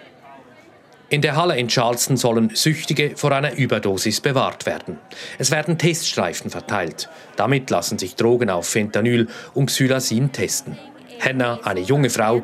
In 1.11 1.21
der 1.21 1.35
Halle 1.35 1.57
in 1.57 1.67
Charleston 1.67 2.17
sollen 2.17 2.51
Süchtige 2.53 3.13
vor 3.15 3.31
einer 3.31 3.55
Überdosis 3.55 4.21
bewahrt 4.21 4.67
werden. 4.67 4.99
Es 5.39 5.49
werden 5.49 5.79
Teststreifen 5.79 6.51
verteilt. 6.51 7.09
Damit 7.35 7.71
lassen 7.71 7.97
sich 7.97 8.15
Drogen 8.15 8.51
auf 8.51 8.67
Fentanyl 8.67 9.27
und 9.55 9.67
Xylasin 9.67 10.31
testen. 10.31 10.77
Hannah, 11.19 11.59
eine 11.63 11.79
junge 11.79 12.11
Frau, 12.11 12.43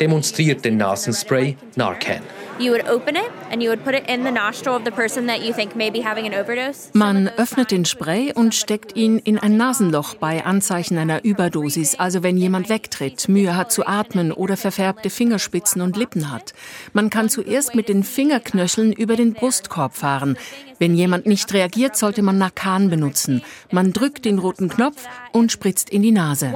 demonstriert 0.00 0.64
den 0.64 0.78
Nasenspray 0.78 1.58
Narcan. 1.74 2.22
Man 6.94 7.28
öffnet 7.28 7.70
den 7.70 7.84
Spray 7.84 8.32
und 8.32 8.54
steckt 8.54 8.96
ihn 8.96 9.18
in 9.18 9.38
ein 9.38 9.58
Nasenloch 9.58 10.14
bei 10.14 10.44
Anzeichen 10.44 10.96
einer 10.96 11.22
Überdosis, 11.22 11.98
also 11.98 12.22
wenn 12.22 12.38
jemand 12.38 12.70
wegtritt, 12.70 13.28
Mühe 13.28 13.56
hat 13.56 13.72
zu 13.72 13.86
atmen 13.86 14.32
oder 14.32 14.56
verfärbte 14.56 15.10
Fingerspitzen 15.10 15.82
und 15.82 15.98
Lippen 15.98 16.32
hat. 16.32 16.54
Man 16.94 17.10
kann 17.10 17.28
zuerst 17.28 17.74
mit 17.74 17.90
den 17.90 18.02
Fingerknöcheln 18.02 18.92
über 18.92 19.16
den 19.16 19.34
Brustkorb 19.34 19.94
fahren. 19.94 20.38
Wenn 20.78 20.94
jemand 20.94 21.26
nicht 21.26 21.52
reagiert, 21.52 21.96
sollte 21.96 22.22
man 22.22 22.38
Narcan 22.38 22.90
benutzen. 22.90 23.42
Man 23.70 23.92
drückt 23.92 24.24
den 24.24 24.38
roten 24.38 24.68
Knopf 24.68 25.04
und 25.32 25.52
spritzt 25.52 25.90
in 25.90 26.02
die 26.02 26.12
Nase. 26.12 26.52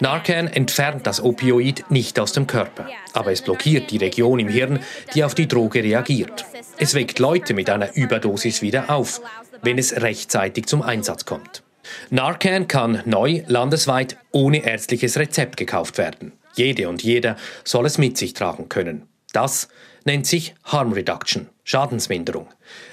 Narcan 0.00 0.48
entfernt 0.48 1.06
das 1.06 1.22
Opioid 1.22 1.84
nicht 1.88 2.18
aus 2.18 2.32
dem 2.32 2.46
Körper, 2.48 2.88
aber 3.22 3.30
es 3.30 3.42
blockiert 3.42 3.92
die 3.92 3.98
Region 3.98 4.40
im 4.40 4.48
Hirn, 4.48 4.80
die 5.14 5.22
auf 5.22 5.36
die 5.36 5.46
Droge 5.46 5.84
reagiert. 5.84 6.44
Es 6.76 6.94
weckt 6.94 7.20
Leute 7.20 7.54
mit 7.54 7.70
einer 7.70 7.94
Überdosis 7.94 8.62
wieder 8.62 8.90
auf, 8.90 9.20
wenn 9.62 9.78
es 9.78 10.02
rechtzeitig 10.02 10.66
zum 10.66 10.82
Einsatz 10.82 11.24
kommt. 11.24 11.62
Narcan 12.10 12.66
kann 12.66 13.00
neu 13.04 13.44
landesweit 13.46 14.16
ohne 14.32 14.66
ärztliches 14.66 15.16
Rezept 15.18 15.56
gekauft 15.56 15.98
werden. 15.98 16.32
Jede 16.56 16.88
und 16.88 17.04
jeder 17.04 17.36
soll 17.62 17.86
es 17.86 17.96
mit 17.96 18.18
sich 18.18 18.34
tragen 18.34 18.68
können. 18.68 19.06
Das 19.32 19.68
nennt 20.04 20.26
sich 20.26 20.56
Harm 20.64 20.92
Reduction, 20.92 21.48
Schadensminderung. 21.62 22.48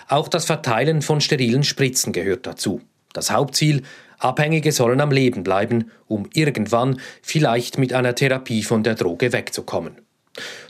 Auch 0.08 0.28
das 0.28 0.46
Verteilen 0.46 1.02
von 1.02 1.22
sterilen 1.22 1.64
Spritzen 1.64 2.14
gehört 2.14 2.46
dazu. 2.46 2.82
Das 3.14 3.32
Hauptziel, 3.32 3.82
Abhängige 4.20 4.74
sollen 4.74 5.02
am 5.02 5.12
Leben 5.12 5.44
bleiben, 5.44 5.92
um 6.06 6.30
irgendwann 6.34 7.00
vielleicht 7.24 7.78
mit 7.78 7.94
einer 7.94 8.14
Therapie 8.14 8.64
von 8.64 8.84
der 8.84 8.96
Droge 8.96 9.34
wegzukommen. 9.34 9.96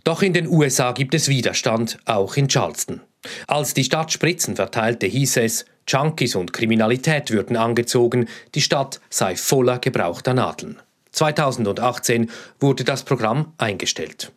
Doch 0.03 0.21
in 0.21 0.33
den 0.33 0.47
USA 0.47 0.91
gibt 0.91 1.13
es 1.13 1.27
Widerstand, 1.27 1.99
auch 2.05 2.37
in 2.37 2.47
Charleston. 2.47 3.01
Als 3.47 3.73
die 3.73 3.83
Stadt 3.83 4.11
Spritzen 4.11 4.55
verteilte, 4.55 5.05
hieß 5.05 5.37
es, 5.37 5.65
Junkies 5.87 6.35
und 6.35 6.53
Kriminalität 6.53 7.31
würden 7.31 7.57
angezogen, 7.57 8.27
die 8.55 8.61
Stadt 8.61 9.01
sei 9.09 9.35
voller 9.35 9.79
gebrauchter 9.79 10.33
Nadeln. 10.33 10.81
2018 11.11 12.29
wurde 12.59 12.83
das 12.83 13.03
Programm 13.03 13.53
eingestellt. 13.57 14.31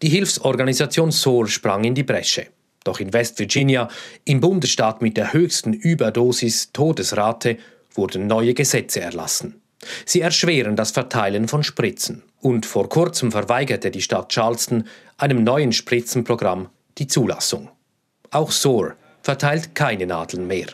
Die 0.00 0.08
Hilfsorganisation 0.08 1.10
SOAR 1.10 1.48
sprang 1.48 1.84
in 1.84 1.94
die 1.94 2.04
Bresche. 2.04 2.46
Doch 2.84 3.00
in 3.00 3.12
West 3.12 3.38
Virginia, 3.38 3.88
im 4.24 4.40
Bundesstaat 4.40 5.02
mit 5.02 5.16
der 5.16 5.32
höchsten 5.32 5.72
Überdosis-Todesrate, 5.72 7.58
wurden 7.94 8.26
neue 8.26 8.54
Gesetze 8.54 9.00
erlassen. 9.00 9.60
Sie 10.06 10.20
erschweren 10.20 10.76
das 10.76 10.92
Verteilen 10.92 11.48
von 11.48 11.62
Spritzen 11.62 12.22
Und 12.42 12.66
vor 12.66 12.88
kurzem 12.88 13.30
verweigerte 13.30 13.92
die 13.92 14.02
Stadt 14.02 14.30
Charleston 14.30 14.84
einem 15.16 15.44
neuen 15.44 15.72
Spritzenprogramm 15.72 16.68
die 16.98 17.06
Zulassung. 17.06 17.70
Auch 18.32 18.50
SOAR 18.50 18.96
verteilt 19.22 19.76
keine 19.76 20.06
Nadeln 20.06 20.48
mehr. 20.48 20.66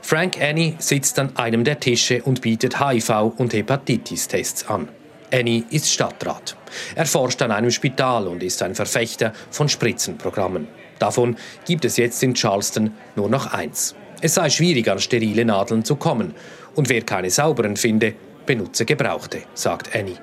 Frank 0.00 0.40
Annie 0.40 0.74
sitzt 0.78 1.18
an 1.18 1.36
einem 1.36 1.62
der 1.62 1.78
Tische 1.78 2.22
und 2.22 2.40
bietet 2.40 2.80
HIV- 2.80 3.36
und 3.36 3.52
Hepatitis-Tests 3.52 4.66
an. 4.68 4.88
Annie 5.30 5.64
ist 5.70 5.92
Stadtrat. 5.92 6.56
Er 6.94 7.04
forscht 7.04 7.42
an 7.42 7.50
einem 7.50 7.70
Spital 7.70 8.26
und 8.26 8.42
ist 8.42 8.62
ein 8.62 8.74
Verfechter 8.74 9.34
von 9.50 9.68
Spritzenprogrammen. 9.68 10.68
Davon 10.98 11.36
gibt 11.66 11.84
es 11.84 11.98
jetzt 11.98 12.22
in 12.22 12.32
Charleston 12.32 12.92
nur 13.14 13.28
noch 13.28 13.52
eins. 13.52 13.94
Es 14.22 14.34
sei 14.34 14.48
schwierig, 14.48 14.88
an 14.88 15.00
sterile 15.00 15.44
Nadeln 15.44 15.84
zu 15.84 15.96
kommen. 15.96 16.34
Und 16.74 16.88
wer 16.88 17.02
keine 17.02 17.28
sauberen 17.28 17.76
finde, 17.76 18.14
benutze 18.46 18.86
gebrauchte, 18.86 19.42
sagt 19.54 19.94
Annie 19.94 20.16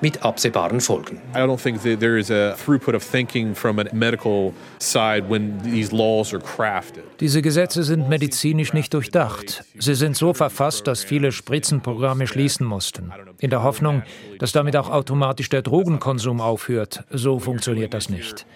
mit 0.00 0.22
absehbaren 0.22 0.80
Folgen. 0.80 1.18
I 1.34 1.38
don't 1.38 1.60
think 1.60 1.82
that 1.82 2.00
there 2.00 2.18
is 2.18 2.30
a 2.30 2.54
throughput 2.54 2.94
of 2.94 3.02
thinking 3.02 3.54
from 3.54 3.78
a 3.78 3.84
medical 3.92 4.52
side 4.78 5.24
when 5.28 5.60
these 5.62 5.94
laws 5.94 6.32
are 6.32 6.42
crafted. 6.42 7.02
Diese 7.20 7.42
Gesetze 7.42 7.82
sind 7.82 8.08
medizinisch 8.08 8.72
nicht 8.72 8.94
durchdacht. 8.94 9.64
Sie 9.78 9.94
sind 9.94 10.16
so 10.16 10.34
verfasst, 10.34 10.86
dass 10.86 11.02
viele 11.04 11.32
Spritzenprogramme 11.32 12.26
schließen 12.26 12.66
mussten. 12.66 13.12
In 13.38 13.50
der 13.50 13.62
Hoffnung, 13.62 14.02
dass 14.38 14.52
damit 14.52 14.76
auch 14.76 14.90
automatisch 14.90 15.48
der 15.48 15.62
Drogenkonsum 15.62 16.40
aufhört. 16.40 17.04
So 17.10 17.38
funktioniert 17.38 17.94
das 17.94 18.08
nicht. 18.08 18.46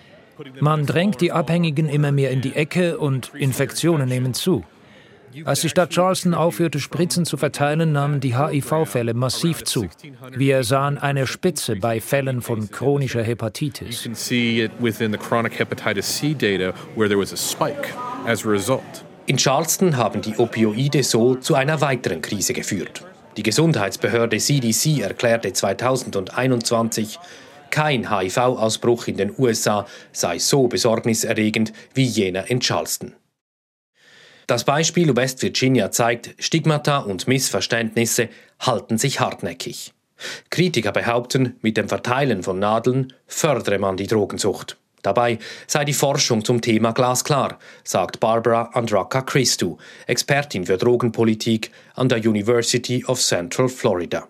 Man 0.61 0.87
drängt 0.87 1.20
die 1.20 1.32
Abhängigen 1.32 1.88
immer 1.88 2.12
mehr 2.12 2.30
in 2.30 2.40
die 2.40 2.54
Ecke 2.54 2.99
und 2.99 3.32
Infektionen 3.34 4.08
nehmen 4.08 4.34
zu. 4.34 4.64
Als 5.44 5.60
die 5.60 5.68
Stadt 5.68 5.90
Charleston 5.90 6.34
aufhörte, 6.34 6.80
Spritzen 6.80 7.24
zu 7.24 7.36
verteilen, 7.36 7.92
nahmen 7.92 8.20
die 8.20 8.36
HIV-Fälle 8.36 9.14
massiv 9.14 9.64
zu. 9.64 9.88
Wir 10.30 10.64
sahen 10.64 10.98
eine 10.98 11.26
Spitze 11.26 11.76
bei 11.76 12.00
Fällen 12.00 12.42
von 12.42 12.70
chronischer 12.70 13.22
Hepatitis. 13.22 14.06
In 19.26 19.36
Charleston 19.36 19.96
haben 19.96 20.20
die 20.20 20.36
Opioide 20.36 21.02
so 21.02 21.36
zu 21.36 21.54
einer 21.54 21.80
weiteren 21.80 22.22
Krise 22.22 22.52
geführt. 22.52 23.04
Die 23.36 23.42
Gesundheitsbehörde 23.42 24.36
CDC 24.36 25.00
erklärte 25.00 25.52
2021, 25.52 27.18
kein 27.70 28.14
HIV-Ausbruch 28.14 29.06
in 29.06 29.16
den 29.16 29.32
USA 29.38 29.86
sei 30.12 30.38
so 30.38 30.68
besorgniserregend 30.68 31.72
wie 31.94 32.04
jener 32.04 32.50
in 32.50 32.60
Charleston. 32.60 33.14
Das 34.52 34.64
Beispiel 34.64 35.16
West 35.16 35.40
Virginia 35.40 35.90
zeigt, 35.90 36.35
Stigmata 36.38 36.99
und 36.99 37.26
Missverständnisse 37.26 38.28
halten 38.61 38.99
sich 38.99 39.18
hartnäckig. 39.18 39.94
Kritiker 40.50 40.92
behaupten, 40.92 41.56
mit 41.62 41.78
dem 41.78 41.88
Verteilen 41.88 42.42
von 42.42 42.59
Nadeln 42.59 43.14
fördere 43.26 43.78
man 43.78 43.97
die 43.97 44.06
Drogensucht. 44.06 44.76
Dabei 45.00 45.38
sei 45.66 45.87
die 45.87 45.94
Forschung 45.94 46.44
zum 46.44 46.61
Thema 46.61 46.92
glasklar, 46.92 47.59
sagt 47.82 48.21
Barbara 48.21 48.64
Andraka 48.75 49.23
Christou, 49.23 49.78
Expertin 50.06 50.66
für 50.66 50.76
Drogenpolitik 50.76 51.71
an 51.94 52.11
der 52.11 52.18
University 52.18 53.06
of 53.06 53.23
Central 53.23 53.71
Florida. 53.71 54.28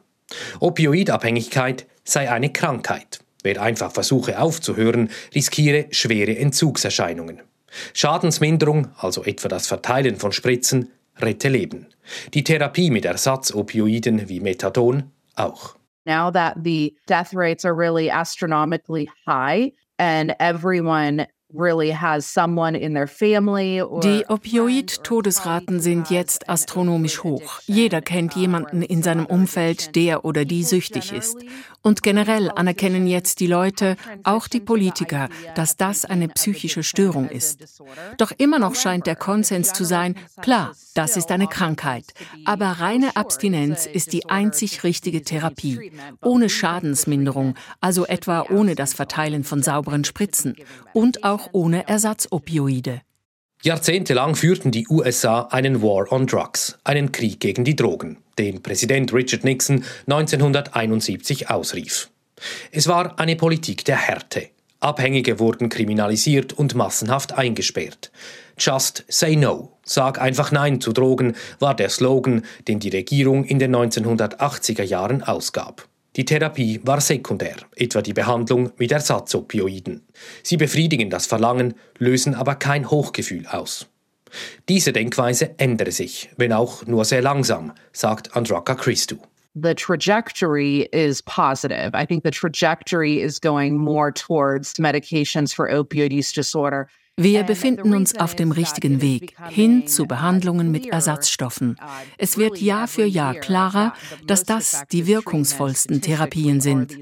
Opioidabhängigkeit 0.61 1.88
sei 2.05 2.31
eine 2.31 2.52
Krankheit. 2.52 3.19
Wer 3.43 3.61
einfach 3.61 3.91
versuche 3.91 4.38
aufzuhören, 4.38 5.11
riskiere 5.35 5.87
schwere 5.91 6.37
Entzugserscheinungen. 6.38 7.43
Schadensminderung, 7.95 8.88
also 8.99 9.25
etwa 9.25 9.49
das 9.49 9.67
Verteilen 9.67 10.17
von 10.17 10.33
Spritzen, 10.33 10.91
rette 11.19 11.49
Leben. 11.49 11.87
Die 12.35 12.45
Therapie 12.45 12.91
mit 12.91 13.05
Ersatzopioiden 13.05 14.29
wie 14.29 14.41
Methadon 14.41 15.11
auch. 15.35 15.76
Now 16.05 16.31
that 16.31 16.57
the 16.64 16.97
death 17.07 17.33
rates 17.33 17.64
are 17.64 17.75
really 17.75 18.11
astronomically 18.11 19.09
high 19.26 19.73
and 19.99 20.33
everyone 20.41 21.26
die 21.55 24.25
Opioid-Todesraten 24.29 25.81
sind 25.81 26.09
jetzt 26.09 26.49
astronomisch 26.49 27.23
hoch. 27.23 27.61
Jeder 27.67 28.00
kennt 28.00 28.35
jemanden 28.35 28.81
in 28.81 29.02
seinem 29.02 29.26
Umfeld, 29.26 29.95
der 29.95 30.25
oder 30.25 30.47
die 30.47 30.64
süchtig 30.64 31.12
ist. 31.12 31.37
Und 31.83 32.03
generell 32.03 32.51
anerkennen 32.51 33.07
jetzt 33.07 33.40
die 33.40 33.47
Leute, 33.47 33.97
auch 34.23 34.47
die 34.47 34.61
Politiker, 34.61 35.29
dass 35.55 35.77
das 35.77 36.05
eine 36.05 36.29
psychische 36.29 36.83
Störung 36.83 37.29
ist. 37.29 37.83
Doch 38.18 38.33
immer 38.38 38.59
noch 38.59 38.75
scheint 38.75 39.07
der 39.07 39.16
Konsens 39.16 39.73
zu 39.73 39.85
sein, 39.85 40.14
klar, 40.40 40.73
das 40.95 41.16
ist 41.16 41.31
eine 41.31 41.49
Krankheit. 41.49 42.05
Aber 42.45 42.66
reine 42.66 43.16
Abstinenz 43.16 43.87
ist 43.87 44.12
die 44.12 44.29
einzig 44.29 44.85
richtige 44.85 45.23
Therapie. 45.23 45.92
Ohne 46.23 46.49
Schadensminderung, 46.49 47.55
also 47.81 48.07
etwa 48.07 48.47
ohne 48.49 48.75
das 48.75 48.95
Verteilen 48.95 49.42
von 49.42 49.62
sauberen 49.62 50.05
Spritzen. 50.05 50.57
Und 50.92 51.25
auch 51.25 51.51
ohne 51.53 51.88
Ersatzopioide. 51.88 53.01
Jahrzehntelang 53.62 54.35
führten 54.35 54.72
die 54.72 54.87
USA 54.88 55.42
einen 55.51 55.83
War 55.83 56.11
on 56.11 56.27
Drugs, 56.27 56.79
einen 56.85 57.12
Krieg 57.12 57.40
gegen 57.40 57.64
die 57.64 57.77
Drogen 57.77 58.18
den 58.38 58.62
Präsident 58.62 59.12
Richard 59.12 59.44
Nixon 59.44 59.85
1971 60.07 61.51
ausrief. 61.51 62.11
Es 62.70 62.88
war 62.88 63.18
eine 63.18 63.37
Politik 63.37 63.85
der 63.85 63.96
Härte. 63.96 64.48
Abhängige 64.81 65.38
wurden 65.38 65.68
kriminalisiert 65.68 66.53
und 66.53 66.75
massenhaft 66.75 67.33
eingesperrt. 67.33 68.11
Just 68.59 69.05
say 69.09 69.37
no, 69.37 69.79
sag 69.85 70.20
einfach 70.20 70.51
Nein 70.51 70.81
zu 70.81 70.92
Drogen, 70.92 71.37
war 71.61 71.75
der 71.75 71.88
Slogan, 71.88 72.42
den 72.66 72.81
die 72.81 72.88
Regierung 72.88 73.44
in 73.44 73.61
den 73.61 73.75
1980er 73.75 74.83
Jahren 74.83 75.22
ausgab. 75.22 75.87
Die 76.16 76.25
Therapie 76.25 76.81
war 76.85 77.01
sekundär, 77.01 77.57
etwa 77.75 78.03
die 78.03 78.12
Behandlung 78.12 78.72
mit 78.77 78.92
Ersatzopioiden. 78.92 80.07
Sie 80.42 80.57
befriedigen 80.57 81.09
das 81.09 81.27
Verlangen, 81.27 81.75
lösen 81.98 82.35
aber 82.35 82.55
kein 82.55 82.90
Hochgefühl 82.90 83.46
aus. 83.46 83.87
Diese 84.68 84.92
Denkweise 84.92 85.59
ändere 85.59 85.92
sich, 85.92 86.31
wenn 86.37 86.53
auch 86.53 86.87
nur 86.87 87.05
sehr 87.05 87.22
langsam, 87.22 87.72
sagt 87.92 88.37
Andraka 88.37 88.75
Christou. 88.75 89.18
the 89.55 89.75
trajectory 89.75 90.88
is 90.92 91.20
positive. 91.22 91.94
I 91.94 92.07
think 92.07 92.25
the 92.25 92.31
trajectory 92.31 93.20
is 93.20 93.38
going 93.38 93.77
more 93.77 94.11
towards 94.11 94.75
medications 94.75 95.53
for 95.53 95.68
opioid 95.68 96.12
use 96.12 96.33
disorder. 96.33 96.88
Wir 97.18 97.42
befinden 97.42 97.92
uns 97.92 98.18
auf 98.18 98.35
dem 98.35 98.53
richtigen 98.53 99.03
Weg 99.03 99.35
hin 99.51 99.87
zu 99.87 100.07
Behandlungen 100.07 100.70
mit 100.70 100.87
Ersatzstoffen. 100.87 101.77
Es 102.16 102.38
wird 102.38 102.59
Jahr 102.59 102.88
für 102.88 103.05
Jahr 103.05 103.35
klarer, 103.35 103.92
dass 104.27 104.44
das 104.44 104.85
die 104.90 105.07
wirkungsvollsten 105.07 106.01
Therapien 106.01 106.62
sind. 106.62 106.96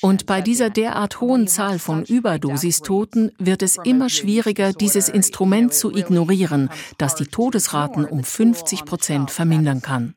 Und 0.00 0.26
bei 0.26 0.40
dieser 0.40 0.68
derart 0.68 1.20
hohen 1.20 1.46
Zahl 1.46 1.78
von 1.78 2.04
Überdosistoten 2.04 3.30
wird 3.38 3.62
es 3.62 3.76
immer 3.76 4.08
schwieriger, 4.08 4.72
dieses 4.72 5.08
Instrument 5.08 5.72
zu 5.72 5.94
ignorieren, 5.94 6.68
das 6.98 7.14
die 7.14 7.26
Todesraten 7.26 8.04
um 8.04 8.24
50 8.24 8.84
Prozent 8.84 9.30
vermindern 9.30 9.80
kann. 9.80 10.16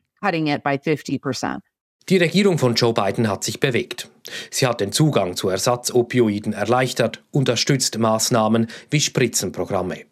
Die 2.08 2.16
Regierung 2.16 2.58
von 2.58 2.74
Joe 2.74 2.92
Biden 2.92 3.28
hat 3.28 3.44
sich 3.44 3.60
bewegt. 3.60 4.08
Sie 4.50 4.66
hat 4.66 4.80
den 4.80 4.92
Zugang 4.92 5.36
zu 5.36 5.48
Ersatzopioiden 5.48 6.52
erleichtert, 6.52 7.22
unterstützt 7.30 7.98
Maßnahmen 7.98 8.68
wie 8.90 9.00
Spritzenprogramme. 9.00 10.06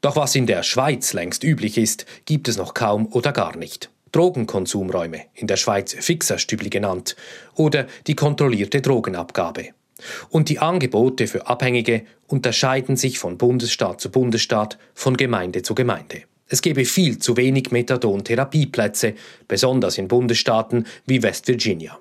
Doch 0.00 0.16
was 0.16 0.34
in 0.34 0.46
der 0.46 0.62
Schweiz 0.62 1.12
längst 1.12 1.44
üblich 1.44 1.78
ist, 1.78 2.06
gibt 2.24 2.48
es 2.48 2.56
noch 2.56 2.74
kaum 2.74 3.06
oder 3.06 3.32
gar 3.32 3.56
nicht. 3.56 3.90
Drogenkonsumräume, 4.12 5.22
in 5.34 5.46
der 5.46 5.56
Schweiz 5.56 5.94
Fixerstübli 5.94 6.68
genannt, 6.68 7.16
oder 7.54 7.86
die 8.06 8.14
kontrollierte 8.14 8.82
Drogenabgabe. 8.82 9.70
Und 10.28 10.48
die 10.48 10.58
Angebote 10.58 11.26
für 11.26 11.46
Abhängige 11.46 12.04
unterscheiden 12.26 12.96
sich 12.96 13.18
von 13.18 13.38
Bundesstaat 13.38 14.00
zu 14.00 14.10
Bundesstaat, 14.10 14.78
von 14.94 15.16
Gemeinde 15.16 15.62
zu 15.62 15.74
Gemeinde. 15.74 16.22
Es 16.52 16.60
gebe 16.60 16.84
viel 16.84 17.16
zu 17.16 17.38
wenig 17.38 17.70
Methadon-Therapieplätze, 17.70 19.14
besonders 19.48 19.96
in 19.96 20.06
Bundesstaaten 20.06 20.86
wie 21.06 21.22
West 21.22 21.48
Virginia. 21.48 21.98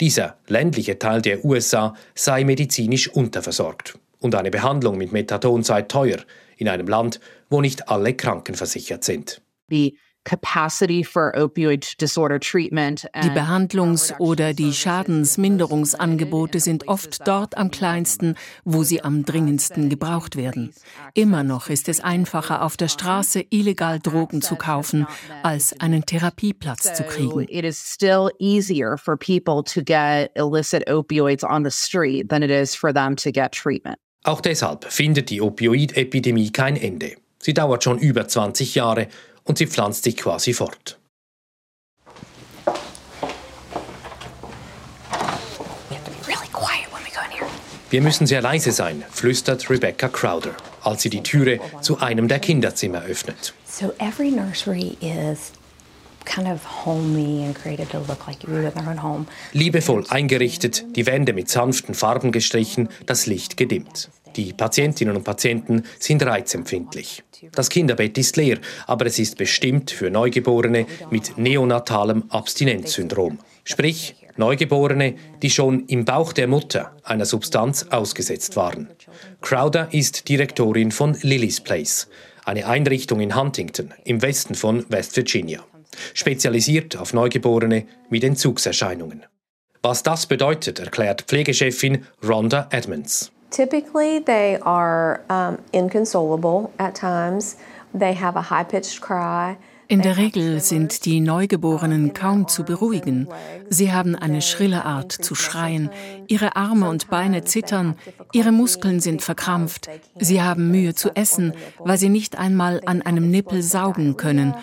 Dieser 0.00 0.38
ländliche 0.48 0.98
Teil 0.98 1.22
der 1.22 1.44
USA 1.44 1.94
sei 2.12 2.42
medizinisch 2.42 3.06
unterversorgt 3.06 3.96
und 4.18 4.34
eine 4.34 4.50
Behandlung 4.50 4.98
mit 4.98 5.12
Methadon 5.12 5.62
sei 5.62 5.82
teuer 5.82 6.18
in 6.56 6.68
einem 6.68 6.88
Land, 6.88 7.20
wo 7.48 7.60
nicht 7.60 7.88
alle 7.88 8.14
krankenversichert 8.14 9.04
sind. 9.04 9.40
The 9.68 9.96
capacity 10.24 11.02
for 11.02 11.32
opioid 11.36 11.96
disorder 11.98 12.38
treatment. 12.38 13.06
Die 13.22 13.30
Behandlungs- 13.30 14.12
oder 14.18 14.54
die 14.54 14.72
Schadensminderungsangebote 14.72 16.60
sind 16.60 16.88
oft 16.88 17.26
dort 17.26 17.56
am 17.56 17.70
kleinsten, 17.70 18.36
wo 18.64 18.82
sie 18.82 19.02
am 19.02 19.24
dringendsten 19.24 19.88
gebraucht 19.88 20.36
werden. 20.36 20.72
Immer 21.14 21.42
noch 21.44 21.68
ist 21.68 21.88
es 21.88 22.00
einfacher, 22.00 22.62
auf 22.62 22.76
der 22.76 22.88
Straße 22.88 23.44
illegal 23.50 23.98
Drogen 23.98 24.42
zu 24.42 24.56
kaufen, 24.56 25.06
als 25.42 25.78
einen 25.80 26.06
Therapieplatz 26.06 26.94
zu 26.94 27.02
kriegen. 27.04 27.46
It 27.48 27.64
is 27.64 27.78
still 27.78 28.30
easier 28.38 28.96
for 28.96 29.16
people 29.16 29.62
to 29.64 29.82
get 29.82 30.30
illicit 30.34 30.88
opioids 30.88 31.44
on 31.44 31.64
the 31.64 31.70
street 31.70 32.28
than 32.28 32.42
it 32.42 32.50
is 32.50 32.74
for 32.74 32.92
them 32.92 33.16
to 33.16 33.30
get 33.32 33.52
treatment. 33.52 33.98
Auch 34.24 34.40
deshalb 34.40 34.84
findet 34.84 35.30
die 35.30 35.40
Opioidepidemie 35.40 36.52
kein 36.52 36.76
Ende. 36.76 37.16
Sie 37.40 37.54
dauert 37.54 37.82
schon 37.82 37.98
über 37.98 38.28
20 38.28 38.76
Jahre 38.76 39.08
und 39.44 39.58
sie 39.58 39.66
pflanzt 39.66 40.04
sich 40.04 40.16
quasi 40.16 40.52
fort. 40.52 40.98
Wir 47.92 48.00
müssen 48.00 48.26
sehr 48.26 48.40
leise 48.40 48.72
sein, 48.72 49.04
flüstert 49.10 49.68
Rebecca 49.68 50.08
Crowder, 50.08 50.56
als 50.82 51.02
sie 51.02 51.10
die 51.10 51.22
Türe 51.22 51.60
zu 51.82 51.98
einem 51.98 52.26
der 52.26 52.38
Kinderzimmer 52.38 53.02
öffnet. 53.02 53.52
So 53.66 53.92
every 53.98 54.30
nursery 54.30 54.96
is 55.02 55.52
kind 56.24 56.48
of 56.48 56.86
homey 56.86 57.44
and 57.44 57.54
created 57.54 57.90
to 57.90 57.98
look 58.08 58.26
like 58.26 58.42
you 58.44 58.54
in 58.54 58.72
their 58.72 58.88
own 58.88 59.02
home. 59.02 59.26
Liebevoll 59.52 60.06
eingerichtet, 60.08 60.86
die 60.96 61.04
Wände 61.04 61.34
mit 61.34 61.50
sanften 61.50 61.94
Farben 61.94 62.32
gestrichen, 62.32 62.88
das 63.04 63.26
Licht 63.26 63.58
gedimmt. 63.58 64.08
Die 64.36 64.52
Patientinnen 64.52 65.16
und 65.16 65.24
Patienten 65.24 65.84
sind 65.98 66.24
reizempfindlich. 66.24 67.22
Das 67.52 67.68
Kinderbett 67.68 68.16
ist 68.18 68.36
leer, 68.36 68.58
aber 68.86 69.06
es 69.06 69.18
ist 69.18 69.36
bestimmt 69.36 69.90
für 69.90 70.10
Neugeborene 70.10 70.86
mit 71.10 71.36
neonatalem 71.36 72.24
Abstinenzsyndrom. 72.30 73.38
Sprich, 73.64 74.14
Neugeborene, 74.36 75.14
die 75.42 75.50
schon 75.50 75.86
im 75.86 76.04
Bauch 76.04 76.32
der 76.32 76.46
Mutter 76.46 76.96
einer 77.04 77.26
Substanz 77.26 77.86
ausgesetzt 77.90 78.56
waren. 78.56 78.88
Crowder 79.40 79.88
ist 79.92 80.28
Direktorin 80.28 80.90
von 80.90 81.18
Lily's 81.20 81.60
Place, 81.60 82.08
eine 82.44 82.66
Einrichtung 82.66 83.20
in 83.20 83.36
Huntington 83.36 83.92
im 84.04 84.22
Westen 84.22 84.54
von 84.54 84.86
West 84.88 85.16
Virginia, 85.16 85.64
spezialisiert 86.14 86.96
auf 86.96 87.12
Neugeborene 87.12 87.86
mit 88.08 88.24
Entzugserscheinungen. 88.24 89.24
Was 89.82 90.02
das 90.02 90.26
bedeutet, 90.26 90.78
erklärt 90.78 91.22
Pflegechefin 91.22 92.06
Rhonda 92.26 92.68
Edmonds. 92.70 93.32
Typically, 93.52 94.18
they 94.18 94.58
are 94.62 95.20
um, 95.28 95.58
inconsolable 95.72 96.72
at 96.78 96.94
times. 96.94 97.56
They 97.94 98.14
have 98.14 98.34
a 98.36 98.42
high 98.42 98.64
pitched 98.64 99.00
cry. 99.02 99.58
In 99.88 100.00
der 100.00 100.16
Regel 100.16 100.60
sind 100.60 101.04
die 101.04 101.20
Neugeborenen 101.20 102.14
kaum 102.14 102.48
zu 102.48 102.64
beruhigen. 102.64 103.28
Sie 103.68 103.92
haben 103.92 104.16
eine 104.16 104.40
schrille 104.40 104.86
Art 104.86 105.12
zu 105.12 105.34
schreien. 105.34 105.90
Ihre 106.28 106.56
Arme 106.56 106.88
und 106.88 107.10
Beine 107.10 107.44
zittern. 107.44 107.96
Ihre 108.32 108.52
Muskeln 108.52 109.00
sind 109.00 109.20
verkrampft. 109.20 109.90
Sie 110.18 110.40
haben 110.40 110.70
Mühe 110.70 110.94
zu 110.94 111.14
essen, 111.14 111.52
weil 111.78 111.98
sie 111.98 112.08
nicht 112.08 112.38
einmal 112.38 112.80
an 112.86 113.02
einem 113.02 113.30
Nippel 113.30 113.62
saugen 113.62 114.16
können. 114.16 114.54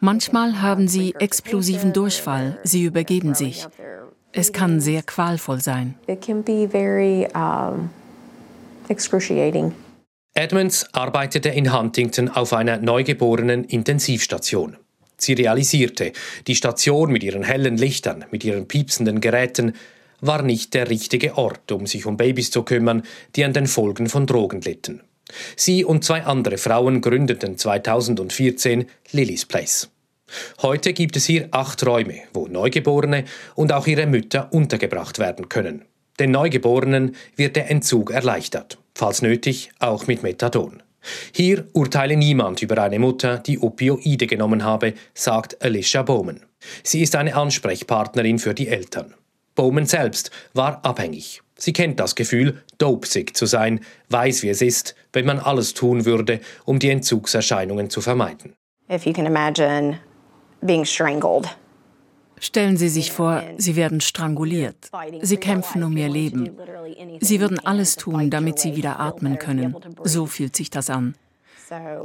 Manchmal 0.00 0.60
haben 0.60 0.88
sie 0.88 1.14
explosiven 1.16 1.92
Durchfall. 1.92 2.58
Sie 2.64 2.82
übergeben 2.82 3.34
sich. 3.36 3.68
Es 4.32 4.52
kann 4.52 4.80
sehr 4.80 5.04
qualvoll 5.04 5.60
sein. 5.60 5.94
It 6.08 6.22
can 6.22 6.42
be 6.42 6.66
very 6.66 7.28
um, 7.36 7.90
excruciating. 8.88 9.74
Edmonds 10.34 10.86
arbeitete 10.92 11.50
in 11.50 11.72
Huntington 11.72 12.28
auf 12.28 12.52
einer 12.52 12.78
neugeborenen 12.78 13.64
Intensivstation. 13.64 14.76
Sie 15.18 15.34
realisierte, 15.34 16.12
die 16.46 16.54
Station 16.54 17.12
mit 17.12 17.22
ihren 17.22 17.42
hellen 17.42 17.76
Lichtern, 17.76 18.24
mit 18.30 18.42
ihren 18.44 18.66
piepsenden 18.66 19.20
Geräten, 19.20 19.74
war 20.20 20.42
nicht 20.42 20.74
der 20.74 20.88
richtige 20.88 21.36
Ort, 21.36 21.70
um 21.70 21.86
sich 21.86 22.06
um 22.06 22.16
Babys 22.16 22.50
zu 22.50 22.62
kümmern, 22.62 23.02
die 23.36 23.44
an 23.44 23.52
den 23.52 23.66
Folgen 23.66 24.08
von 24.08 24.26
Drogen 24.26 24.62
litten. 24.62 25.02
Sie 25.56 25.84
und 25.84 26.04
zwei 26.04 26.24
andere 26.24 26.58
Frauen 26.58 27.00
gründeten 27.00 27.58
2014 27.58 28.86
Lily's 29.12 29.44
Place. 29.44 29.90
Heute 30.62 30.92
gibt 30.92 31.16
es 31.16 31.26
hier 31.26 31.48
acht 31.50 31.84
Räume, 31.86 32.22
wo 32.32 32.46
Neugeborene 32.46 33.24
und 33.54 33.72
auch 33.72 33.86
ihre 33.86 34.06
Mütter 34.06 34.48
untergebracht 34.52 35.18
werden 35.18 35.48
können. 35.48 35.84
Den 36.20 36.30
Neugeborenen 36.30 37.16
wird 37.36 37.56
der 37.56 37.70
Entzug 37.70 38.10
erleichtert, 38.10 38.78
falls 38.94 39.22
nötig 39.22 39.70
auch 39.78 40.06
mit 40.06 40.22
Methadon. 40.22 40.82
Hier 41.32 41.66
urteile 41.72 42.16
niemand 42.16 42.62
über 42.62 42.80
eine 42.80 42.98
Mutter, 42.98 43.38
die 43.38 43.58
Opioide 43.58 44.26
genommen 44.26 44.64
habe, 44.64 44.94
sagt 45.14 45.62
Alicia 45.62 46.02
Bowman. 46.02 46.40
Sie 46.84 47.02
ist 47.02 47.16
eine 47.16 47.34
Ansprechpartnerin 47.34 48.38
für 48.38 48.54
die 48.54 48.68
Eltern. 48.68 49.14
Bowman 49.54 49.86
selbst 49.86 50.30
war 50.54 50.84
abhängig. 50.84 51.42
Sie 51.56 51.72
kennt 51.72 52.00
das 52.00 52.14
Gefühl, 52.14 52.62
dopesick 52.78 53.36
zu 53.36 53.46
sein, 53.46 53.80
weiß, 54.08 54.42
wie 54.42 54.48
es 54.48 54.62
ist, 54.62 54.94
wenn 55.12 55.26
man 55.26 55.38
alles 55.38 55.74
tun 55.74 56.04
würde, 56.04 56.40
um 56.64 56.78
die 56.78 56.90
Entzugserscheinungen 56.90 57.90
zu 57.90 58.00
vermeiden. 58.00 58.54
If 58.90 59.06
you 59.06 59.12
can 59.12 59.26
imagine 59.26 59.98
being 60.60 60.84
strangled 60.84 61.48
Stellen 62.44 62.76
Sie 62.76 62.88
sich 62.88 63.12
vor, 63.12 63.44
Sie 63.56 63.76
werden 63.76 64.00
stranguliert. 64.00 64.90
Sie 65.20 65.36
kämpfen 65.36 65.84
um 65.84 65.96
Ihr 65.96 66.08
Leben. 66.08 66.50
Sie 67.20 67.40
würden 67.40 67.60
alles 67.60 67.94
tun, 67.94 68.30
damit 68.30 68.58
Sie 68.58 68.74
wieder 68.74 68.98
atmen 68.98 69.38
können. 69.38 69.76
So 70.02 70.26
fühlt 70.26 70.56
sich 70.56 70.68
das 70.68 70.90
an. 70.90 71.14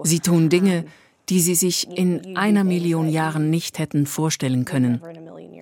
Sie 0.03 0.19
tun 0.19 0.49
Dinge, 0.49 0.85
die 1.27 1.39
Sie 1.39 1.55
sich 1.55 1.89
in 1.89 2.37
einer 2.37 2.63
Million 2.63 3.09
Jahren 3.09 3.49
nicht 3.49 3.79
hätten 3.79 4.05
vorstellen 4.05 4.63
können, 4.63 5.01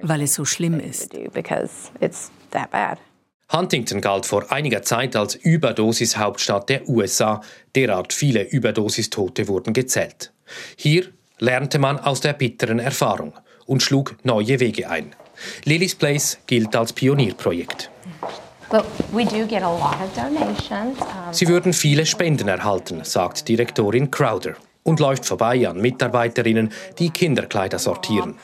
weil 0.02 0.22
es 0.22 0.34
so 0.34 0.44
schlimm 0.44 0.82
ist. 0.82 1.16
Huntington 3.54 4.02
galt 4.02 4.26
vor 4.26 4.52
einiger 4.52 4.82
Zeit 4.82 5.16
als 5.16 5.36
Überdosis-Hauptstadt 5.36 6.68
der 6.68 6.90
USA. 6.90 7.40
Derart 7.76 8.12
viele 8.12 8.44
Überdosistote 8.44 9.48
wurden 9.48 9.74
gezählt. 9.74 10.34
Hier 10.76 11.06
lernte 11.40 11.80
man 11.80 11.98
aus 11.98 12.20
der 12.20 12.34
bitteren 12.34 12.80
Erfahrung 12.80 13.34
und 13.66 13.84
schlug 13.84 14.16
neue 14.24 14.60
Wege 14.60 14.90
ein. 14.90 15.16
Lily's 15.64 15.96
Place 15.96 16.38
gilt 16.48 16.76
als 16.76 16.94
Pionierprojekt. 16.94 17.90
Sie 21.32 21.48
würden 21.48 21.74
viele 21.74 22.06
Spenden 22.06 22.48
erhalten, 22.48 23.04
sagt 23.04 23.48
Direktorin 23.48 24.10
Crowder 24.10 24.56
und 24.86 25.00
läuft 25.00 25.26
vorbei 25.26 25.68
an 25.68 25.82
Mitarbeiterinnen, 25.82 26.72
die 27.00 27.10
Kinderkleider 27.10 27.80
sortieren. 27.80 28.36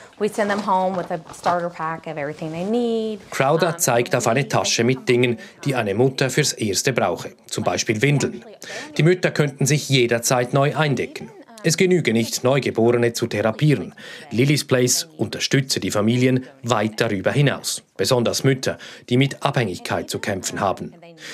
Crowder 3.29 3.77
zeigt 3.77 4.15
auf 4.15 4.27
eine 4.27 4.47
Tasche 4.47 4.83
mit 4.83 5.07
Dingen, 5.07 5.37
die 5.63 5.75
eine 5.75 5.93
Mutter 5.93 6.29
fürs 6.29 6.53
Erste 6.53 6.93
brauche, 6.93 7.33
zum 7.45 7.63
Beispiel 7.63 8.01
Windeln. 8.01 8.43
Die 8.97 9.03
Mütter 9.03 9.29
könnten 9.29 9.67
sich 9.67 9.87
jederzeit 9.89 10.53
neu 10.53 10.75
eindecken. 10.75 11.29
Es 11.63 11.77
genüge 11.77 12.13
nicht, 12.13 12.43
Neugeborene 12.43 13.13
zu 13.13 13.27
therapieren. 13.27 13.93
Lily's 14.31 14.65
Place 14.65 15.07
unterstütze 15.17 15.79
die 15.79 15.91
Familien 15.91 16.45
weit 16.63 16.99
darüber 16.99 17.31
hinaus, 17.31 17.83
besonders 17.97 18.43
Mütter, 18.43 18.77
die 19.09 19.17
mit 19.17 19.43
Abhängigkeit 19.43 20.09
zu 20.09 20.19
kämpfen 20.19 20.59
haben. 20.59 20.93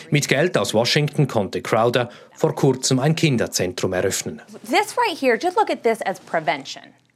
Mit 0.10 0.28
Geld 0.28 0.58
aus 0.58 0.74
Washington 0.74 1.28
konnte 1.28 1.62
Crowder 1.62 2.10
vor 2.34 2.54
kurzem 2.56 3.00
ein 3.00 3.16
Kinderzentrum 3.16 3.94
eröffnen. 3.94 4.42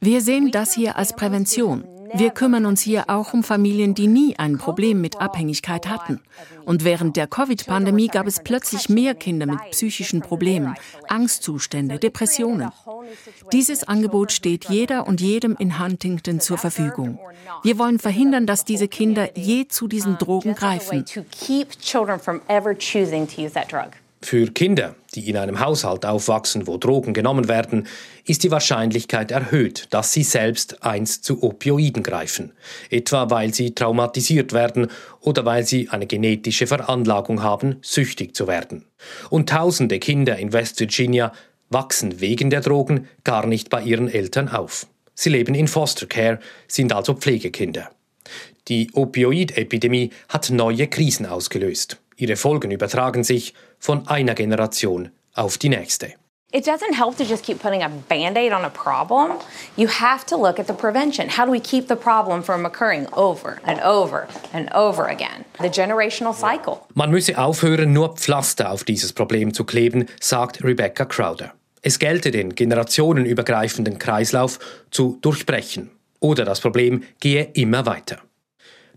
Wir 0.00 0.20
sehen 0.20 0.50
das 0.50 0.74
hier 0.74 0.96
als 0.96 1.14
Prävention. 1.14 1.84
Wir 2.14 2.30
kümmern 2.30 2.66
uns 2.66 2.80
hier 2.82 3.08
auch 3.08 3.32
um 3.32 3.42
Familien, 3.42 3.94
die 3.94 4.06
nie 4.06 4.36
ein 4.38 4.58
Problem 4.58 5.00
mit 5.00 5.20
Abhängigkeit 5.20 5.88
hatten. 5.88 6.20
Und 6.64 6.84
während 6.84 7.16
der 7.16 7.26
Covid-Pandemie 7.26 8.08
gab 8.08 8.26
es 8.26 8.40
plötzlich 8.42 8.88
mehr 8.88 9.14
Kinder 9.14 9.46
mit 9.46 9.58
psychischen 9.70 10.20
Problemen, 10.20 10.74
Angstzustände, 11.08 11.98
Depressionen. 11.98 12.70
Dieses 13.52 13.84
Angebot 13.84 14.32
steht 14.32 14.66
jeder 14.66 15.06
und 15.06 15.20
jedem 15.20 15.56
in 15.58 15.78
Huntington 15.78 16.40
zur 16.40 16.58
Verfügung. 16.58 17.18
Wir 17.62 17.78
wollen 17.78 17.98
verhindern, 17.98 18.46
dass 18.46 18.64
diese 18.64 18.88
Kinder 18.88 19.36
je 19.36 19.66
zu 19.68 19.88
diesen 19.88 20.18
Drogen 20.18 20.54
greifen. 20.54 21.04
Für 24.24 24.46
Kinder, 24.46 24.94
die 25.14 25.28
in 25.28 25.36
einem 25.36 25.60
Haushalt 25.60 26.06
aufwachsen, 26.06 26.66
wo 26.66 26.78
Drogen 26.78 27.12
genommen 27.12 27.48
werden, 27.48 27.86
ist 28.24 28.44
die 28.44 28.50
Wahrscheinlichkeit 28.50 29.30
erhöht, 29.30 29.88
dass 29.90 30.12
sie 30.12 30.22
selbst 30.22 30.82
einst 30.82 31.24
zu 31.24 31.42
Opioiden 31.42 32.02
greifen, 32.02 32.52
etwa 32.90 33.30
weil 33.30 33.52
sie 33.52 33.74
traumatisiert 33.74 34.52
werden 34.52 34.88
oder 35.20 35.44
weil 35.44 35.64
sie 35.64 35.88
eine 35.90 36.06
genetische 36.06 36.66
Veranlagung 36.66 37.42
haben, 37.42 37.76
süchtig 37.82 38.34
zu 38.34 38.46
werden. 38.46 38.86
Und 39.30 39.48
tausende 39.48 39.98
Kinder 39.98 40.38
in 40.38 40.52
West 40.52 40.80
Virginia 40.80 41.32
wachsen 41.68 42.20
wegen 42.20 42.50
der 42.50 42.60
Drogen 42.60 43.08
gar 43.24 43.46
nicht 43.46 43.70
bei 43.70 43.82
ihren 43.82 44.08
Eltern 44.08 44.48
auf. 44.48 44.86
Sie 45.14 45.30
leben 45.30 45.54
in 45.54 45.68
Foster 45.68 46.06
Care, 46.06 46.38
sind 46.68 46.92
also 46.92 47.14
Pflegekinder. 47.14 47.90
Die 48.68 48.90
Opioidepidemie 48.92 50.10
hat 50.28 50.50
neue 50.50 50.86
Krisen 50.86 51.26
ausgelöst. 51.26 51.98
Ihre 52.16 52.36
Folgen 52.36 52.70
übertragen 52.70 53.24
sich 53.24 53.54
von 53.82 54.06
einer 54.06 54.34
Generation 54.34 55.10
auf 55.34 55.58
die 55.58 55.68
nächste. 55.68 56.14
It 56.54 56.66
doesn't 56.66 56.94
help 56.94 57.16
to 57.16 57.24
just 57.24 57.42
keep 57.42 57.60
putting 57.60 57.82
a 57.82 57.88
band 57.88 58.36
aid 58.36 58.52
on 58.52 58.64
a 58.64 58.68
problem. 58.68 59.38
You 59.76 59.88
have 59.88 60.24
to 60.26 60.36
look 60.36 60.60
at 60.60 60.66
the 60.66 60.74
prevention. 60.74 61.28
How 61.30 61.46
do 61.46 61.50
we 61.50 61.58
keep 61.58 61.88
the 61.88 61.96
problem 61.96 62.42
from 62.42 62.66
occurring 62.66 63.06
over 63.14 63.58
and 63.64 63.80
over 63.82 64.28
and 64.52 64.70
over 64.74 65.08
again? 65.08 65.46
The 65.60 65.70
generational 65.70 66.34
cycle. 66.34 66.86
Man 66.94 67.10
müsse 67.10 67.38
aufhören, 67.38 67.92
nur 67.92 68.14
Pflaster 68.16 68.70
auf 68.70 68.84
dieses 68.84 69.14
Problem 69.14 69.54
zu 69.54 69.64
kleben, 69.64 70.06
sagt 70.20 70.62
Rebecca 70.62 71.06
Crowder. 71.06 71.54
Es 71.80 71.98
gelte 71.98 72.30
den 72.30 72.54
generationenübergreifenden 72.54 73.98
Kreislauf 73.98 74.58
zu 74.90 75.18
durchbrechen. 75.22 75.90
Oder 76.20 76.44
das 76.44 76.60
Problem 76.60 77.02
gehe 77.18 77.48
immer 77.54 77.86
weiter. 77.86 78.18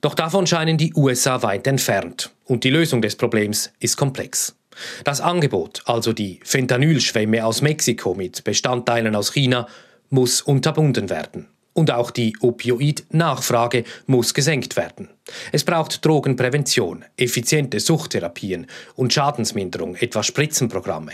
Doch 0.01 0.13
davon 0.13 0.45
scheinen 0.45 0.77
die 0.77 0.93
USA 0.93 1.41
weit 1.41 1.65
entfernt. 1.65 2.31
Und 2.43 2.63
die 2.63 2.69
Lösung 2.69 3.01
des 3.01 3.15
Problems 3.15 3.71
ist 3.79 3.97
komplex. 3.97 4.55
Das 5.03 5.21
Angebot, 5.21 5.81
also 5.85 6.13
die 6.13 6.39
Fentanylschwemme 6.43 7.45
aus 7.45 7.61
Mexiko 7.61 8.13
mit 8.13 8.43
Bestandteilen 8.43 9.15
aus 9.15 9.33
China, 9.33 9.67
muss 10.09 10.41
unterbunden 10.41 11.09
werden. 11.09 11.47
Und 11.73 11.91
auch 11.91 12.11
die 12.11 12.37
Opioid-Nachfrage 12.39 13.83
muss 14.07 14.33
gesenkt 14.33 14.77
werden. 14.77 15.09
Es 15.51 15.65
braucht 15.65 16.05
Drogenprävention, 16.05 17.03
effiziente 17.17 17.81
Suchttherapien 17.81 18.67
und 18.95 19.13
Schadensminderung, 19.13 19.95
etwa 19.95 20.23
Spritzenprogramme. 20.23 21.11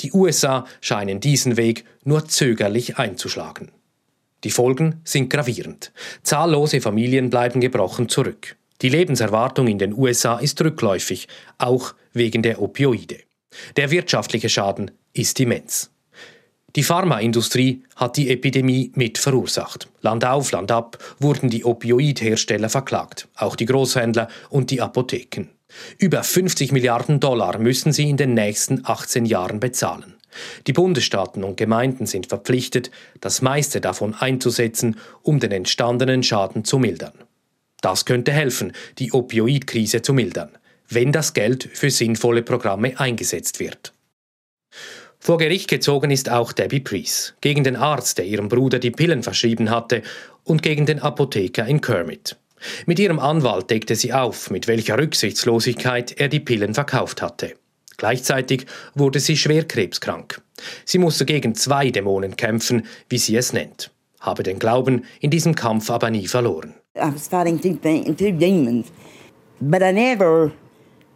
Die 0.00 0.12
USA 0.12 0.64
scheinen 0.80 1.18
diesen 1.18 1.56
Weg 1.56 1.84
nur 2.04 2.28
zögerlich 2.28 2.98
einzuschlagen. 2.98 3.72
Die 4.44 4.50
Folgen 4.50 5.00
sind 5.02 5.28
gravierend. 5.28 5.92
Zahllose 6.22 6.80
Familien 6.80 7.30
bleiben 7.30 7.60
gebrochen 7.60 8.08
zurück. 8.08 8.56
Die 8.82 8.88
Lebenserwartung 8.88 9.68
in 9.68 9.78
den 9.78 9.94
USA 9.94 10.38
ist 10.38 10.60
rückläufig, 10.62 11.28
auch 11.58 11.94
wegen 12.12 12.42
der 12.42 12.60
Opioide. 12.60 13.20
Der 13.76 13.90
wirtschaftliche 13.90 14.48
Schaden 14.48 14.90
ist 15.12 15.40
immens. 15.40 15.90
Die 16.76 16.82
Pharmaindustrie 16.82 17.84
hat 17.94 18.18
die 18.18 18.28
Epidemie 18.28 18.92
mit 18.94 19.16
verursacht. 19.16 19.88
Land 20.02 20.26
auf, 20.26 20.52
Land 20.52 20.70
ab 20.70 20.98
wurden 21.18 21.48
die 21.48 21.64
Opioidhersteller 21.64 22.68
verklagt, 22.68 23.28
auch 23.34 23.56
die 23.56 23.64
Großhändler 23.64 24.28
und 24.50 24.70
die 24.70 24.82
Apotheken. 24.82 25.48
Über 25.96 26.22
50 26.22 26.72
Milliarden 26.72 27.18
Dollar 27.18 27.58
müssen 27.58 27.92
sie 27.92 28.10
in 28.10 28.18
den 28.18 28.34
nächsten 28.34 28.82
18 28.84 29.24
Jahren 29.24 29.58
bezahlen. 29.58 30.16
Die 30.66 30.74
Bundesstaaten 30.74 31.44
und 31.44 31.56
Gemeinden 31.56 32.04
sind 32.04 32.26
verpflichtet, 32.26 32.90
das 33.22 33.40
meiste 33.40 33.80
davon 33.80 34.14
einzusetzen, 34.14 34.96
um 35.22 35.40
den 35.40 35.52
entstandenen 35.52 36.22
Schaden 36.22 36.64
zu 36.64 36.78
mildern. 36.78 37.14
Das 37.86 38.04
könnte 38.04 38.32
helfen, 38.32 38.72
die 38.98 39.12
Opioidkrise 39.12 40.02
zu 40.02 40.12
mildern, 40.12 40.50
wenn 40.88 41.12
das 41.12 41.34
Geld 41.34 41.68
für 41.72 41.88
sinnvolle 41.88 42.42
Programme 42.42 42.98
eingesetzt 42.98 43.60
wird. 43.60 43.92
Vor 45.20 45.38
Gericht 45.38 45.68
gezogen 45.68 46.10
ist 46.10 46.28
auch 46.28 46.52
Debbie 46.52 46.80
Priest 46.80 47.36
gegen 47.40 47.62
den 47.62 47.76
Arzt, 47.76 48.18
der 48.18 48.24
ihrem 48.24 48.48
Bruder 48.48 48.80
die 48.80 48.90
Pillen 48.90 49.22
verschrieben 49.22 49.70
hatte, 49.70 50.02
und 50.42 50.64
gegen 50.64 50.84
den 50.84 50.98
Apotheker 50.98 51.64
in 51.64 51.80
Kermit. 51.80 52.36
Mit 52.86 52.98
ihrem 52.98 53.20
Anwalt 53.20 53.70
deckte 53.70 53.94
sie 53.94 54.12
auf, 54.12 54.50
mit 54.50 54.66
welcher 54.66 54.98
Rücksichtslosigkeit 54.98 56.18
er 56.18 56.26
die 56.26 56.40
Pillen 56.40 56.74
verkauft 56.74 57.22
hatte. 57.22 57.54
Gleichzeitig 57.98 58.66
wurde 58.96 59.20
sie 59.20 59.36
schwer 59.36 59.62
krebskrank. 59.62 60.42
Sie 60.84 60.98
musste 60.98 61.24
gegen 61.24 61.54
zwei 61.54 61.90
Dämonen 61.90 62.36
kämpfen, 62.36 62.84
wie 63.08 63.18
sie 63.18 63.36
es 63.36 63.52
nennt, 63.52 63.92
habe 64.18 64.42
den 64.42 64.58
Glauben 64.58 65.04
in 65.20 65.30
diesem 65.30 65.54
Kampf 65.54 65.88
aber 65.88 66.10
nie 66.10 66.26
verloren. 66.26 66.74
I 67.00 67.10
was 67.10 67.28
fighting 67.28 67.58
two, 67.58 67.76
things, 67.76 68.16
two 68.16 68.32
demons, 68.32 68.90
but 69.60 69.82
I 69.82 69.92
never 69.92 70.52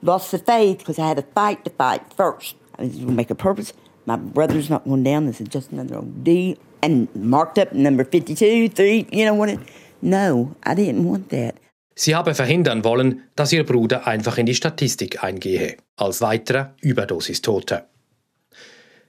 lost 0.02 0.30
the 0.30 0.38
faith 0.38 0.78
because 0.78 0.98
I 0.98 1.08
had 1.08 1.18
a 1.18 1.22
fight 1.22 1.64
to 1.64 1.70
fight 1.70 2.02
first. 2.14 2.56
I 2.78 2.82
was 2.82 2.94
going 2.94 3.08
to 3.08 3.12
make 3.12 3.30
a 3.30 3.34
purpose 3.34 3.72
my 4.06 4.16
brother's 4.16 4.68
not 4.68 4.84
going 4.84 5.04
down. 5.04 5.26
This 5.26 5.40
is 5.40 5.48
just 5.48 5.72
another 5.72 5.98
OD. 5.98 6.56
And 6.82 7.08
marked 7.14 7.58
up 7.58 7.72
number 7.72 8.04
52, 8.04 8.68
3, 8.68 9.06
you 9.12 9.24
know 9.24 9.34
what? 9.34 9.50
It, 9.50 9.60
no, 10.02 10.54
I 10.62 10.74
didn't 10.74 11.04
want 11.04 11.28
that. 11.30 11.54
Sie 11.94 12.14
habe 12.14 12.34
verhindern 12.34 12.82
wollen, 12.82 13.24
dass 13.36 13.52
ihr 13.52 13.64
Bruder 13.64 14.06
einfach 14.06 14.38
in 14.38 14.46
die 14.46 14.54
Statistik 14.54 15.22
eingehe, 15.22 15.76
als 15.96 16.22
weiterer 16.22 16.74
Überdosis-Toter. 16.80 17.86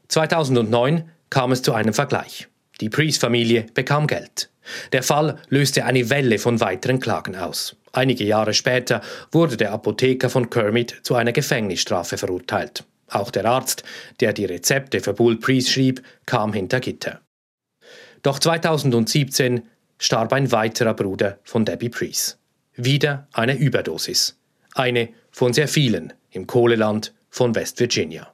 2009 0.10 1.10
kam 1.30 1.54
es 1.54 1.62
zu 1.62 1.74
einem 1.74 1.94
Vergleich. 1.94 2.50
Die 2.82 2.90
Priest-Familie 2.90 3.68
bekam 3.74 4.08
Geld. 4.08 4.50
Der 4.92 5.04
Fall 5.04 5.40
löste 5.50 5.86
eine 5.86 6.10
Welle 6.10 6.40
von 6.40 6.60
weiteren 6.60 7.00
Klagen 7.00 7.36
aus. 7.36 7.76
Einige 7.94 8.24
Jahre 8.24 8.54
später 8.54 9.02
wurde 9.32 9.56
der 9.56 9.72
Apotheker 9.72 10.30
von 10.30 10.50
Kermit 10.50 11.00
zu 11.04 11.16
einer 11.16 11.32
Gefängnisstrafe 11.32 12.18
verurteilt. 12.18 12.84
Auch 13.08 13.30
der 13.30 13.46
Arzt, 13.46 13.84
der 14.20 14.34
die 14.34 14.46
Rezepte 14.46 15.00
für 15.00 15.14
Bull 15.14 15.38
Priest 15.38 15.70
schrieb, 15.70 16.02
kam 16.26 16.54
hinter 16.54 16.80
Gitter. 16.80 17.22
Doch 18.24 18.40
2017 18.40 19.64
starb 20.00 20.34
ein 20.34 20.52
weiterer 20.52 20.94
Bruder 20.94 21.40
von 21.44 21.66
Debbie 21.66 21.90
Priest. 21.90 22.40
Wieder 22.76 23.28
eine 23.34 23.58
Überdosis. 23.58 24.40
Eine 24.74 25.10
von 25.32 25.54
sehr 25.54 25.68
vielen 25.68 26.14
im 26.32 26.48
Kohleland 26.48 27.14
von 27.30 27.54
West 27.54 27.80
Virginia. 27.80 28.34